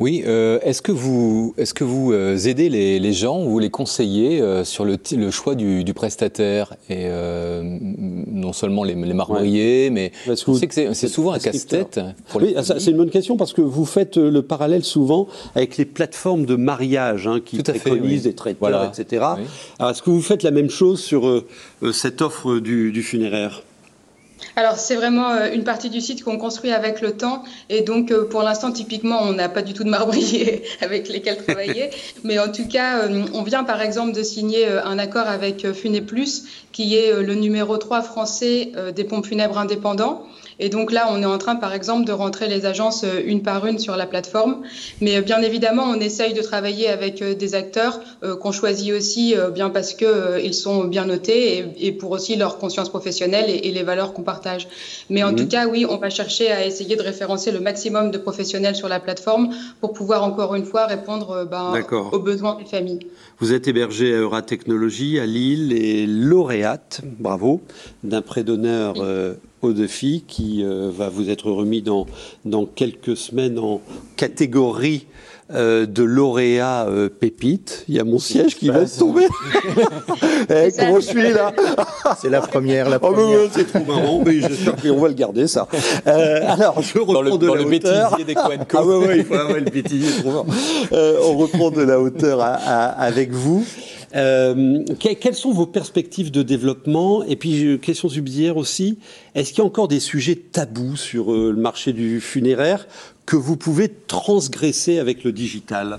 Oui, 0.00 0.22
euh, 0.26 0.58
est-ce 0.62 0.82
que 0.82 0.92
vous, 0.92 1.54
est-ce 1.58 1.74
que 1.74 1.84
vous 1.84 2.12
euh, 2.12 2.36
aidez 2.36 2.68
les, 2.68 2.98
les, 2.98 3.12
gens, 3.12 3.42
vous 3.42 3.58
les 3.58 3.70
conseillez 3.70 4.40
euh, 4.40 4.64
sur 4.64 4.84
le, 4.84 4.96
le, 5.16 5.30
choix 5.30 5.54
du, 5.54 5.84
du 5.84 5.94
prestataire 5.94 6.74
et 6.88 7.08
non 7.60 8.52
seulement 8.52 8.84
les, 8.84 8.94
les 8.94 9.14
marbriers, 9.14 9.90
mais 9.90 10.12
je 10.26 10.34
sais 10.34 10.66
que 10.66 10.94
c'est, 10.94 11.08
souvent 11.08 11.32
un 11.32 11.38
casse-tête. 11.38 12.00
Oui, 12.34 12.54
c'est 12.62 12.90
une 12.90 12.96
bonne 12.96 13.10
question 13.10 13.36
parce 13.36 13.52
que 13.52 13.60
vous 13.60 13.84
faites 13.84 14.16
le 14.16 14.42
parallèle 14.42 14.84
souvent 14.84 15.26
avec 15.54 15.76
les 15.76 15.84
plateformes 15.84 16.46
de 16.46 16.56
mariage 16.56 17.26
hein, 17.26 17.40
qui 17.44 17.62
préconisent 17.62 18.24
des 18.24 18.34
traiteurs, 18.34 18.92
etc. 18.92 19.24
Alors, 19.78 19.90
est-ce 19.90 20.02
que 20.02 20.10
vous 20.10 20.22
faites 20.22 20.42
la 20.42 20.50
même 20.50 20.70
chose 20.70 21.00
sur 21.00 21.44
cette 21.92 22.22
offre 22.22 22.58
du, 22.58 22.92
du 22.92 23.02
funéraire? 23.02 23.62
Alors 24.56 24.76
c'est 24.76 24.96
vraiment 24.96 25.30
euh, 25.30 25.52
une 25.52 25.64
partie 25.64 25.90
du 25.90 26.00
site 26.00 26.24
qu'on 26.24 26.38
construit 26.38 26.72
avec 26.72 27.00
le 27.00 27.12
temps. 27.12 27.44
Et 27.68 27.82
donc 27.82 28.10
euh, 28.10 28.24
pour 28.28 28.42
l'instant 28.42 28.72
typiquement 28.72 29.20
on 29.22 29.32
n'a 29.32 29.48
pas 29.48 29.62
du 29.62 29.72
tout 29.72 29.84
de 29.84 29.90
marbrier 29.90 30.64
avec 30.80 31.08
lesquels 31.08 31.38
travailler. 31.38 31.90
Mais 32.24 32.38
en 32.38 32.50
tout 32.50 32.66
cas 32.66 33.00
euh, 33.00 33.26
on 33.34 33.42
vient 33.42 33.64
par 33.64 33.80
exemple 33.80 34.12
de 34.12 34.22
signer 34.22 34.66
un 34.66 34.98
accord 34.98 35.26
avec 35.26 35.72
Funé 35.72 36.00
Plus 36.00 36.44
qui 36.78 36.94
est 36.94 37.12
le 37.22 37.34
numéro 37.34 37.76
3 37.76 38.02
français 38.02 38.70
des 38.94 39.02
pompes 39.02 39.26
funèbres 39.26 39.58
indépendants 39.58 40.28
et 40.60 40.68
donc 40.68 40.90
là, 40.92 41.08
on 41.10 41.22
est 41.22 41.26
en 41.26 41.38
train, 41.38 41.56
par 41.56 41.72
exemple, 41.72 42.04
de 42.04 42.12
rentrer 42.12 42.48
les 42.48 42.66
agences 42.66 43.04
euh, 43.04 43.20
une 43.24 43.42
par 43.42 43.64
une 43.66 43.78
sur 43.78 43.96
la 43.96 44.06
plateforme. 44.06 44.62
Mais 45.00 45.16
euh, 45.16 45.20
bien 45.20 45.40
évidemment, 45.40 45.84
on 45.84 46.00
essaye 46.00 46.34
de 46.34 46.42
travailler 46.42 46.88
avec 46.88 47.22
euh, 47.22 47.34
des 47.34 47.54
acteurs 47.54 48.00
qu'on 48.40 48.52
choisit 48.52 48.92
aussi 48.92 49.34
bien 49.54 49.70
parce 49.70 49.94
qu'ils 49.94 50.54
sont 50.54 50.84
bien 50.84 51.04
notés 51.04 51.66
et, 51.78 51.92
pour 51.92 52.10
aussi 52.10 52.36
leur 52.36 52.58
conscience 52.58 52.88
professionnelle 52.88 53.46
et, 53.48 53.70
les 53.70 53.82
valeurs 53.82 54.12
qu'on 54.12 54.22
partage. 54.22 54.68
Mais 55.08 55.22
en 55.22 55.30
mhm. 55.30 55.36
tout 55.36 55.48
cas, 55.48 55.66
oui, 55.68 55.86
on 55.88 55.98
va 55.98 56.10
chercher 56.10 56.50
à 56.50 56.66
essayer 56.66 56.96
de 56.96 57.02
référencer 57.02 57.52
le 57.52 57.60
maximum 57.60 58.10
de 58.10 58.18
professionnels 58.18 58.74
sur 58.74 58.88
la 58.88 58.98
plateforme 58.98 59.50
pour 59.80 59.92
pouvoir 59.92 60.24
encore 60.24 60.54
une 60.54 60.64
fois 60.64 60.86
répondre 60.86 61.46
ben, 61.48 61.72
aux 62.12 62.18
besoins 62.18 62.56
des 62.56 62.64
familles. 62.64 63.06
Vous 63.38 63.52
êtes 63.52 63.68
hébergé 63.68 64.12
à 64.14 64.18
Euratechnologie 64.18 65.20
à 65.20 65.26
Lille 65.26 65.72
et 65.72 66.06
lauréate, 66.68 67.00
bravo, 67.18 67.60
d'un 68.04 68.22
prêt 68.22 68.44
d'honneur 68.44 68.96
au 69.62 69.72
défi 69.72 70.24
qui 70.26 70.62
euh, 70.62 70.90
va 70.94 71.08
vous 71.08 71.30
être 71.30 71.50
remis 71.50 71.82
dans, 71.82 72.06
dans 72.44 72.66
quelques 72.66 73.16
semaines 73.16 73.58
en 73.58 73.80
catégorie 74.16 75.06
euh, 75.52 75.86
de 75.86 76.02
lauréat 76.02 76.86
euh, 76.88 77.08
pépite. 77.08 77.84
Il 77.88 77.94
y 77.94 78.00
a 78.00 78.04
mon 78.04 78.18
siège 78.18 78.54
qui 78.56 78.68
va 78.68 78.84
tomber. 78.84 79.26
eh, 80.50 80.68
comment 80.78 81.00
je 81.00 81.06
suis 81.06 81.32
là 81.32 81.52
C'est 82.20 82.28
la 82.28 82.42
première, 82.42 82.90
la 82.90 82.98
oh, 83.00 83.12
première. 83.12 83.40
c'est 83.50 83.64
trop 83.64 83.84
marrant, 83.84 84.22
mais 84.24 84.40
j'espère 84.40 84.76
qu'on 84.76 85.00
va 85.00 85.08
le 85.08 85.14
garder 85.14 85.48
ça. 85.48 85.66
alors, 86.04 86.82
je 86.82 86.98
reprends 86.98 87.22
le, 87.22 87.38
de 87.38 87.46
la 87.46 87.54
le 87.54 87.64
hauteur. 87.64 88.18
Des 88.18 88.34
ah 88.36 88.84
ouais, 88.84 89.06
ouais, 89.06 89.18
il 89.18 89.24
faut 89.24 89.34
avoir 89.36 89.56
le 89.56 89.62
bêtisier, 89.70 90.20
trop 90.20 90.30
fort. 90.30 90.46
on 90.92 91.36
reprend 91.38 91.70
de 91.70 91.82
la 91.82 91.98
hauteur 91.98 92.40
avec 92.42 93.32
vous. 93.32 93.64
Euh, 94.14 94.84
quelles 94.98 95.34
sont 95.34 95.52
vos 95.52 95.66
perspectives 95.66 96.30
de 96.30 96.42
développement? 96.42 97.22
Et 97.24 97.36
puis, 97.36 97.78
question 97.80 98.08
subsidiaire 98.08 98.56
aussi, 98.56 98.98
est-ce 99.34 99.50
qu'il 99.50 99.58
y 99.58 99.62
a 99.62 99.66
encore 99.66 99.88
des 99.88 100.00
sujets 100.00 100.36
tabous 100.36 100.96
sur 100.96 101.32
euh, 101.32 101.52
le 101.52 101.60
marché 101.60 101.92
du 101.92 102.20
funéraire 102.20 102.86
que 103.26 103.36
vous 103.36 103.56
pouvez 103.56 103.88
transgresser 104.06 104.98
avec 104.98 105.24
le 105.24 105.32
digital? 105.32 105.98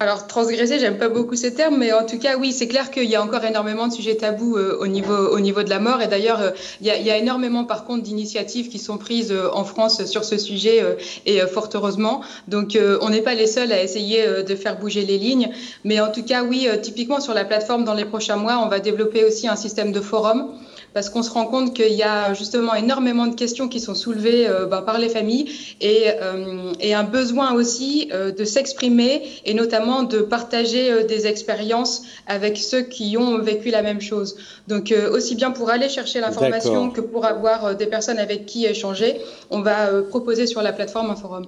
Alors 0.00 0.28
transgresser, 0.28 0.78
j'aime 0.78 0.96
pas 0.96 1.08
beaucoup 1.08 1.34
ce 1.34 1.48
terme, 1.48 1.78
mais 1.78 1.92
en 1.92 2.06
tout 2.06 2.18
cas 2.20 2.36
oui, 2.36 2.52
c'est 2.52 2.68
clair 2.68 2.92
qu'il 2.92 3.06
y 3.06 3.16
a 3.16 3.22
encore 3.22 3.44
énormément 3.44 3.88
de 3.88 3.92
sujets 3.92 4.14
tabous 4.14 4.56
euh, 4.56 4.78
au 4.80 4.86
niveau 4.86 5.12
au 5.12 5.40
niveau 5.40 5.64
de 5.64 5.70
la 5.70 5.80
mort, 5.80 6.00
et 6.00 6.06
d'ailleurs 6.06 6.40
euh, 6.40 6.50
il, 6.80 6.86
y, 6.86 6.90
y, 6.90 7.10
a, 7.10 7.16
énormément 7.16 7.64
par 7.64 7.84
contre 7.84 8.04
d'initiatives 8.04 8.68
qui 8.68 8.78
sont 8.78 8.96
prises 8.96 9.32
euh, 9.32 9.48
en 9.52 9.64
France 9.64 10.04
sur 10.04 10.24
ce 10.24 10.38
sujet, 10.38 10.84
et 11.26 11.40
fort 11.40 11.68
heureusement. 11.74 12.20
Donc 12.46 12.78
on 13.00 13.10
n'est 13.10 13.22
pas 13.22 13.34
les 13.34 13.46
seuls 13.46 13.72
à 13.72 13.82
essayer 13.82 14.24
de 14.42 14.54
faire 14.54 14.78
bouger 14.78 15.04
les 15.04 15.18
lignes, 15.18 15.50
mais 15.84 16.00
en 16.00 16.10
tout 16.12 16.22
cas 16.22 16.44
oui, 16.44 16.68
typiquement 16.80 17.20
sur 17.20 17.34
la 17.34 17.44
plateforme 17.44 17.84
dans 17.84 17.94
les 17.94 18.04
prochains 18.04 18.36
mois, 18.36 18.60
on 18.64 18.68
va 18.68 18.78
développer 18.78 19.24
aussi 19.24 19.48
un 19.48 19.56
système 19.56 19.92
de 19.92 20.00
forum 20.00 20.48
parce 20.94 21.10
qu'on 21.10 21.22
se 21.22 21.30
rend 21.30 21.46
compte 21.46 21.74
qu'il 21.74 21.92
y 21.92 22.02
a 22.02 22.34
justement 22.34 22.74
énormément 22.74 23.26
de 23.26 23.34
questions 23.34 23.68
qui 23.68 23.80
sont 23.80 23.94
soulevées 23.94 24.48
euh, 24.48 24.66
bah, 24.66 24.82
par 24.82 24.98
les 24.98 25.08
familles 25.08 25.46
et, 25.80 26.06
euh, 26.20 26.72
et, 26.80 26.94
un 26.94 27.04
besoin 27.04 27.52
aussi 27.54 28.08
euh, 28.12 28.32
de 28.32 28.44
s'exprimer 28.44 29.22
et 29.44 29.54
notamment 29.54 30.02
de 30.02 30.18
partager 30.18 31.04
des 31.04 31.26
expériences 31.26 32.02
avec 32.26 32.56
ceux 32.56 32.82
qui 32.82 33.16
ont 33.16 33.38
vécu 33.38 33.70
la 33.70 33.82
même 33.82 34.00
chose. 34.00 34.36
Donc 34.66 34.94
aussi 35.12 35.34
bien 35.34 35.50
pour 35.50 35.70
aller 35.70 35.88
chercher 35.88 36.20
l'information 36.20 36.90
que 36.90 37.00
pour 37.00 37.24
avoir 37.24 37.76
des 37.76 37.86
personnes 37.86 38.18
avec 38.18 38.46
qui 38.46 38.66
échanger, 38.66 39.16
on 39.50 39.60
va 39.60 40.02
proposer 40.02 40.46
sur 40.46 40.62
la 40.62 40.72
plateforme 40.72 41.10
un 41.10 41.16
forum. 41.16 41.46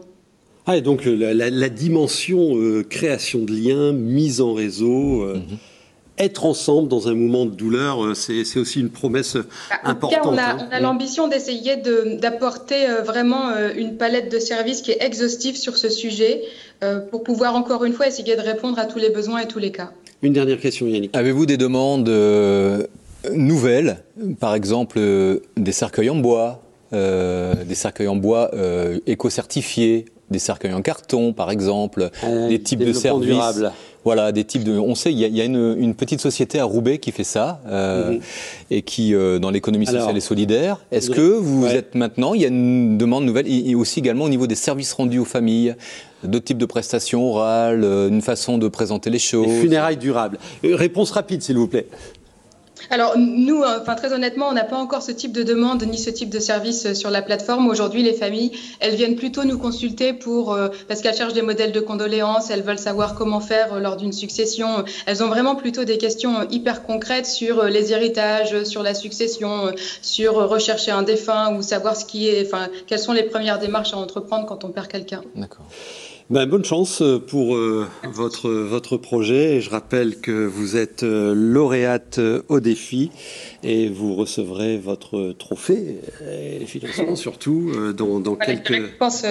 Ah, 0.66 0.76
et 0.76 0.82
donc 0.82 1.04
la, 1.04 1.32
la, 1.32 1.68
dimension 1.68 2.54
création 2.88 3.40
de 3.40 3.52
liens, 3.52 3.92
mise 3.92 4.40
en 4.40 4.52
réseau. 4.54 5.24
Mhm 5.34 5.58
être 6.20 6.44
ensemble 6.44 6.88
dans 6.88 7.08
un 7.08 7.14
moment 7.14 7.46
de 7.46 7.50
douleur, 7.50 8.04
euh, 8.04 8.14
c'est 8.14 8.58
aussi 8.58 8.80
une 8.80 8.90
promesse 8.90 9.36
importante. 9.82 10.26
on 10.26 10.38
a, 10.38 10.52
hein. 10.52 10.80
l'ambition 10.80 11.28
d'essayer 11.28 11.76
d'apporter 11.76 12.88
euh, 12.88 13.02
vraiment 13.02 13.48
euh, 13.48 13.70
une 13.74 13.96
palette 13.96 14.30
de 14.30 14.38
services 14.38 14.82
qui 14.82 14.92
est 14.92 15.02
exhaustive 15.02 15.56
sur 15.56 15.76
ce 15.76 15.88
sujet 15.88 16.42
pour 17.10 17.22
pouvoir 17.22 17.56
encore 17.56 17.84
une 17.84 17.92
fois 17.92 18.06
essayer 18.06 18.36
de 18.36 18.40
répondre 18.40 18.78
à 18.78 18.86
tous 18.86 18.98
les 18.98 19.10
besoins 19.10 19.40
et 19.40 19.46
tous 19.46 19.58
les 19.58 19.70
cas. 19.70 19.90
Une 20.22 20.32
dernière 20.32 20.58
question, 20.58 20.86
Yannick. 20.86 21.16
Avez-vous 21.16 21.46
des 21.46 21.56
demandes 21.56 22.08
euh, 22.08 22.86
nouvelles, 23.34 24.02
par 24.38 24.54
exemple 24.54 24.98
euh, 24.98 25.40
des 25.56 25.72
cercueils 25.72 26.10
en 26.10 26.16
bois, 26.16 26.62
euh, 26.92 27.54
des 27.64 27.74
cercueils 27.74 28.08
en 28.08 28.16
bois 28.16 28.50
éco-certifiés, 29.06 30.06
des 30.30 30.38
cercueils 30.38 30.74
en 30.74 30.82
carton, 30.82 31.32
par 31.32 31.50
exemple, 31.50 32.10
des 32.48 32.60
types 32.60 32.80
de 32.80 32.92
services. 32.92 33.28
Durable. 33.28 33.72
Voilà, 34.04 34.32
des 34.32 34.44
types 34.44 34.64
de. 34.64 34.78
On 34.78 34.94
sait, 34.94 35.12
il 35.12 35.18
y 35.18 35.40
a, 35.40 35.44
une, 35.44 35.94
petite 35.94 36.20
société 36.20 36.58
à 36.58 36.64
Roubaix 36.64 36.98
qui 36.98 37.12
fait 37.12 37.24
ça 37.24 37.60
mhm. 37.66 38.20
et 38.70 38.82
qui, 38.82 39.12
dans 39.12 39.50
l'économie 39.50 39.86
sociale 39.86 40.16
et 40.16 40.20
solidaire. 40.20 40.78
Est-ce 40.90 41.10
que 41.10 41.20
vous 41.20 41.66
êtes 41.66 41.94
maintenant, 41.94 42.34
il 42.34 42.42
y 42.42 42.44
a 42.44 42.48
une 42.48 42.96
demande 42.96 43.24
nouvelle, 43.24 43.46
et 43.48 43.74
aussi 43.74 44.00
également 44.00 44.24
au 44.24 44.28
niveau 44.28 44.46
des 44.46 44.54
services 44.54 44.92
rendus 44.92 45.18
aux 45.18 45.24
familles, 45.24 45.74
d'autres 46.24 46.44
types 46.44 46.58
de 46.58 46.66
prestations 46.66 47.24
orales, 47.24 47.84
euh, 47.84 48.08
une 48.08 48.22
façon 48.22 48.58
de 48.58 48.68
présenter 48.68 49.10
les 49.10 49.18
choses? 49.18 49.46
Les 49.46 49.60
funérailles 49.60 49.96
durables. 49.96 50.38
Euh, 50.64 50.76
réponse 50.76 51.10
rapide, 51.10 51.42
s'il 51.42 51.56
vous 51.56 51.68
plaît. 51.68 51.86
Alors 52.88 53.18
nous, 53.18 53.62
euh, 53.62 53.78
enfin 53.80 53.94
très 53.94 54.12
honnêtement, 54.12 54.48
on 54.48 54.52
n'a 54.52 54.64
pas 54.64 54.76
encore 54.76 55.02
ce 55.02 55.12
type 55.12 55.32
de 55.32 55.42
demande 55.42 55.82
ni 55.82 55.98
ce 55.98 56.10
type 56.10 56.30
de 56.30 56.40
service 56.40 56.92
sur 56.94 57.10
la 57.10 57.22
plateforme. 57.22 57.68
Aujourd'hui, 57.68 58.02
les 58.02 58.14
familles, 58.14 58.52
elles 58.80 58.94
viennent 58.94 59.16
plutôt 59.16 59.44
nous 59.44 59.58
consulter 59.58 60.12
pour 60.12 60.56
parce 60.88 61.00
qu'elles 61.00 61.14
cherchent 61.14 61.34
des 61.34 61.42
modèles 61.42 61.72
de 61.72 61.80
condoléances, 61.80 62.50
elles 62.50 62.62
veulent 62.62 62.78
savoir 62.78 63.14
comment 63.14 63.40
faire 63.40 63.78
lors 63.80 63.96
d'une 63.96 64.12
succession. 64.12 64.84
Elles 65.06 65.22
ont 65.22 65.28
vraiment 65.28 65.56
plutôt 65.56 65.84
des 65.84 65.98
questions 65.98 66.48
hyper 66.50 66.82
concrètes 66.82 67.26
sur 67.26 67.64
les 67.64 67.92
héritages, 67.92 68.64
sur 68.64 68.82
la 68.82 68.94
succession, 68.94 69.72
sur 70.02 70.34
rechercher 70.34 70.90
un 70.90 71.02
défunt 71.02 71.54
ou 71.54 71.62
savoir 71.62 71.96
ce 71.96 72.04
qui 72.04 72.28
est, 72.28 72.46
enfin 72.46 72.68
quelles 72.86 72.98
sont 72.98 73.12
les 73.12 73.24
premières 73.24 73.58
démarches 73.58 73.92
à 73.92 73.96
entreprendre 73.96 74.46
quand 74.46 74.64
on 74.64 74.70
perd 74.70 74.88
quelqu'un. 74.88 75.22
D'accord. 75.34 75.66
Ben, 76.30 76.46
bonne 76.46 76.64
chance 76.64 77.02
euh, 77.02 77.18
pour 77.18 77.56
euh, 77.56 77.88
votre, 78.04 78.48
votre 78.50 78.96
projet. 78.96 79.56
Et 79.56 79.60
je 79.60 79.68
rappelle 79.68 80.20
que 80.20 80.46
vous 80.46 80.76
êtes 80.76 81.02
euh, 81.02 81.34
lauréate 81.34 82.20
au 82.48 82.60
défi 82.60 83.10
et 83.62 83.88
vous 83.88 84.14
recevrez 84.14 84.78
votre 84.78 85.32
trophée 85.38 86.00
et 86.30 86.64
financement 86.66 87.16
surtout 87.16 87.72
dans, 87.96 88.20
dans 88.20 88.36
quelques... 88.36 88.74
Je 88.74 88.96
pense, 88.98 89.24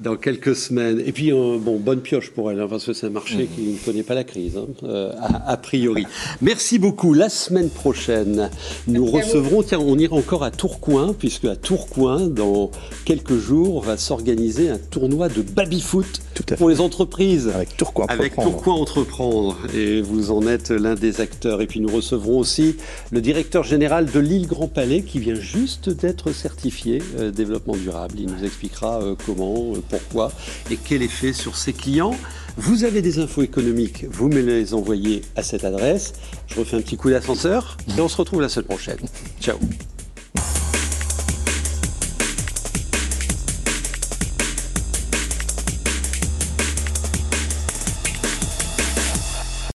dans 0.00 0.16
quelques 0.16 0.56
semaines. 0.56 1.02
Et 1.04 1.12
puis, 1.12 1.32
euh, 1.32 1.58
bon, 1.60 1.78
bonne 1.78 2.00
pioche 2.00 2.30
pour 2.30 2.50
elle, 2.50 2.60
hein, 2.60 2.66
parce 2.68 2.86
que 2.86 2.92
c'est 2.92 3.06
un 3.06 3.10
marché 3.10 3.48
qui 3.54 3.72
ne 3.72 3.78
connaît 3.78 4.02
pas 4.02 4.14
la 4.14 4.24
crise, 4.24 4.56
hein, 4.56 4.66
euh, 4.84 5.12
a, 5.46 5.56
priori. 5.56 6.06
Merci 6.40 6.78
beaucoup. 6.78 7.14
La 7.14 7.28
semaine 7.28 7.68
prochaine, 7.68 8.50
nous 8.88 9.04
recevrons, 9.06 9.62
tiens, 9.62 9.80
on 9.80 9.98
ira 9.98 10.16
encore 10.16 10.44
à 10.44 10.50
Tourcoing, 10.50 11.14
puisque 11.18 11.44
à 11.44 11.56
Tourcoing, 11.56 12.28
dans 12.28 12.70
quelques 13.04 13.36
jours, 13.36 13.82
va 13.82 13.96
s'organiser 13.96 14.70
un 14.70 14.78
tournoi 14.78 15.28
de 15.28 15.42
baby-foot 15.42 16.22
pour 16.56 16.70
les 16.70 16.80
entreprises. 16.80 17.50
Avec 17.54 17.76
Tourcoing 17.76 18.06
Avec 18.08 18.34
Tourcoing 18.34 18.74
Entreprendre. 18.74 19.56
Et 19.74 20.00
vous 20.00 20.30
en 20.30 20.46
êtes 20.46 20.70
l'un 20.70 20.94
des 20.94 21.20
acteurs. 21.20 21.60
Et 21.60 21.66
puis, 21.66 21.80
nous 21.80 21.94
recevrons 21.94 22.38
aussi 22.38 22.76
le 23.10 23.20
directeur 23.20 23.61
général 23.62 24.06
de 24.06 24.20
l'île 24.20 24.46
Grand 24.46 24.68
Palais, 24.68 25.02
qui 25.02 25.18
vient 25.18 25.34
juste 25.34 25.90
d'être 25.90 26.32
certifié 26.32 27.02
euh, 27.18 27.30
développement 27.30 27.76
durable. 27.76 28.14
Il 28.18 28.26
nous 28.26 28.44
expliquera 28.44 29.00
comment 29.26 29.72
pourquoi 29.88 30.32
et 30.70 30.76
quel 30.76 31.02
effet 31.02 31.32
sur 31.32 31.56
ses 31.56 31.72
clients. 31.72 32.14
Vous 32.56 32.84
avez 32.84 33.00
des 33.00 33.18
infos 33.18 33.42
économiques, 33.42 34.04
vous 34.10 34.28
me 34.28 34.40
les 34.40 34.74
envoyez 34.74 35.22
à 35.36 35.42
cette 35.42 35.64
adresse. 35.64 36.12
Je 36.46 36.60
refais 36.60 36.76
un 36.76 36.82
petit 36.82 36.96
coup 36.96 37.10
d'ascenseur 37.10 37.78
et 37.96 38.00
on 38.00 38.08
se 38.08 38.16
retrouve 38.16 38.42
la 38.42 38.48
semaine 38.48 38.66
prochaine. 38.66 38.98
Ciao 39.40 39.58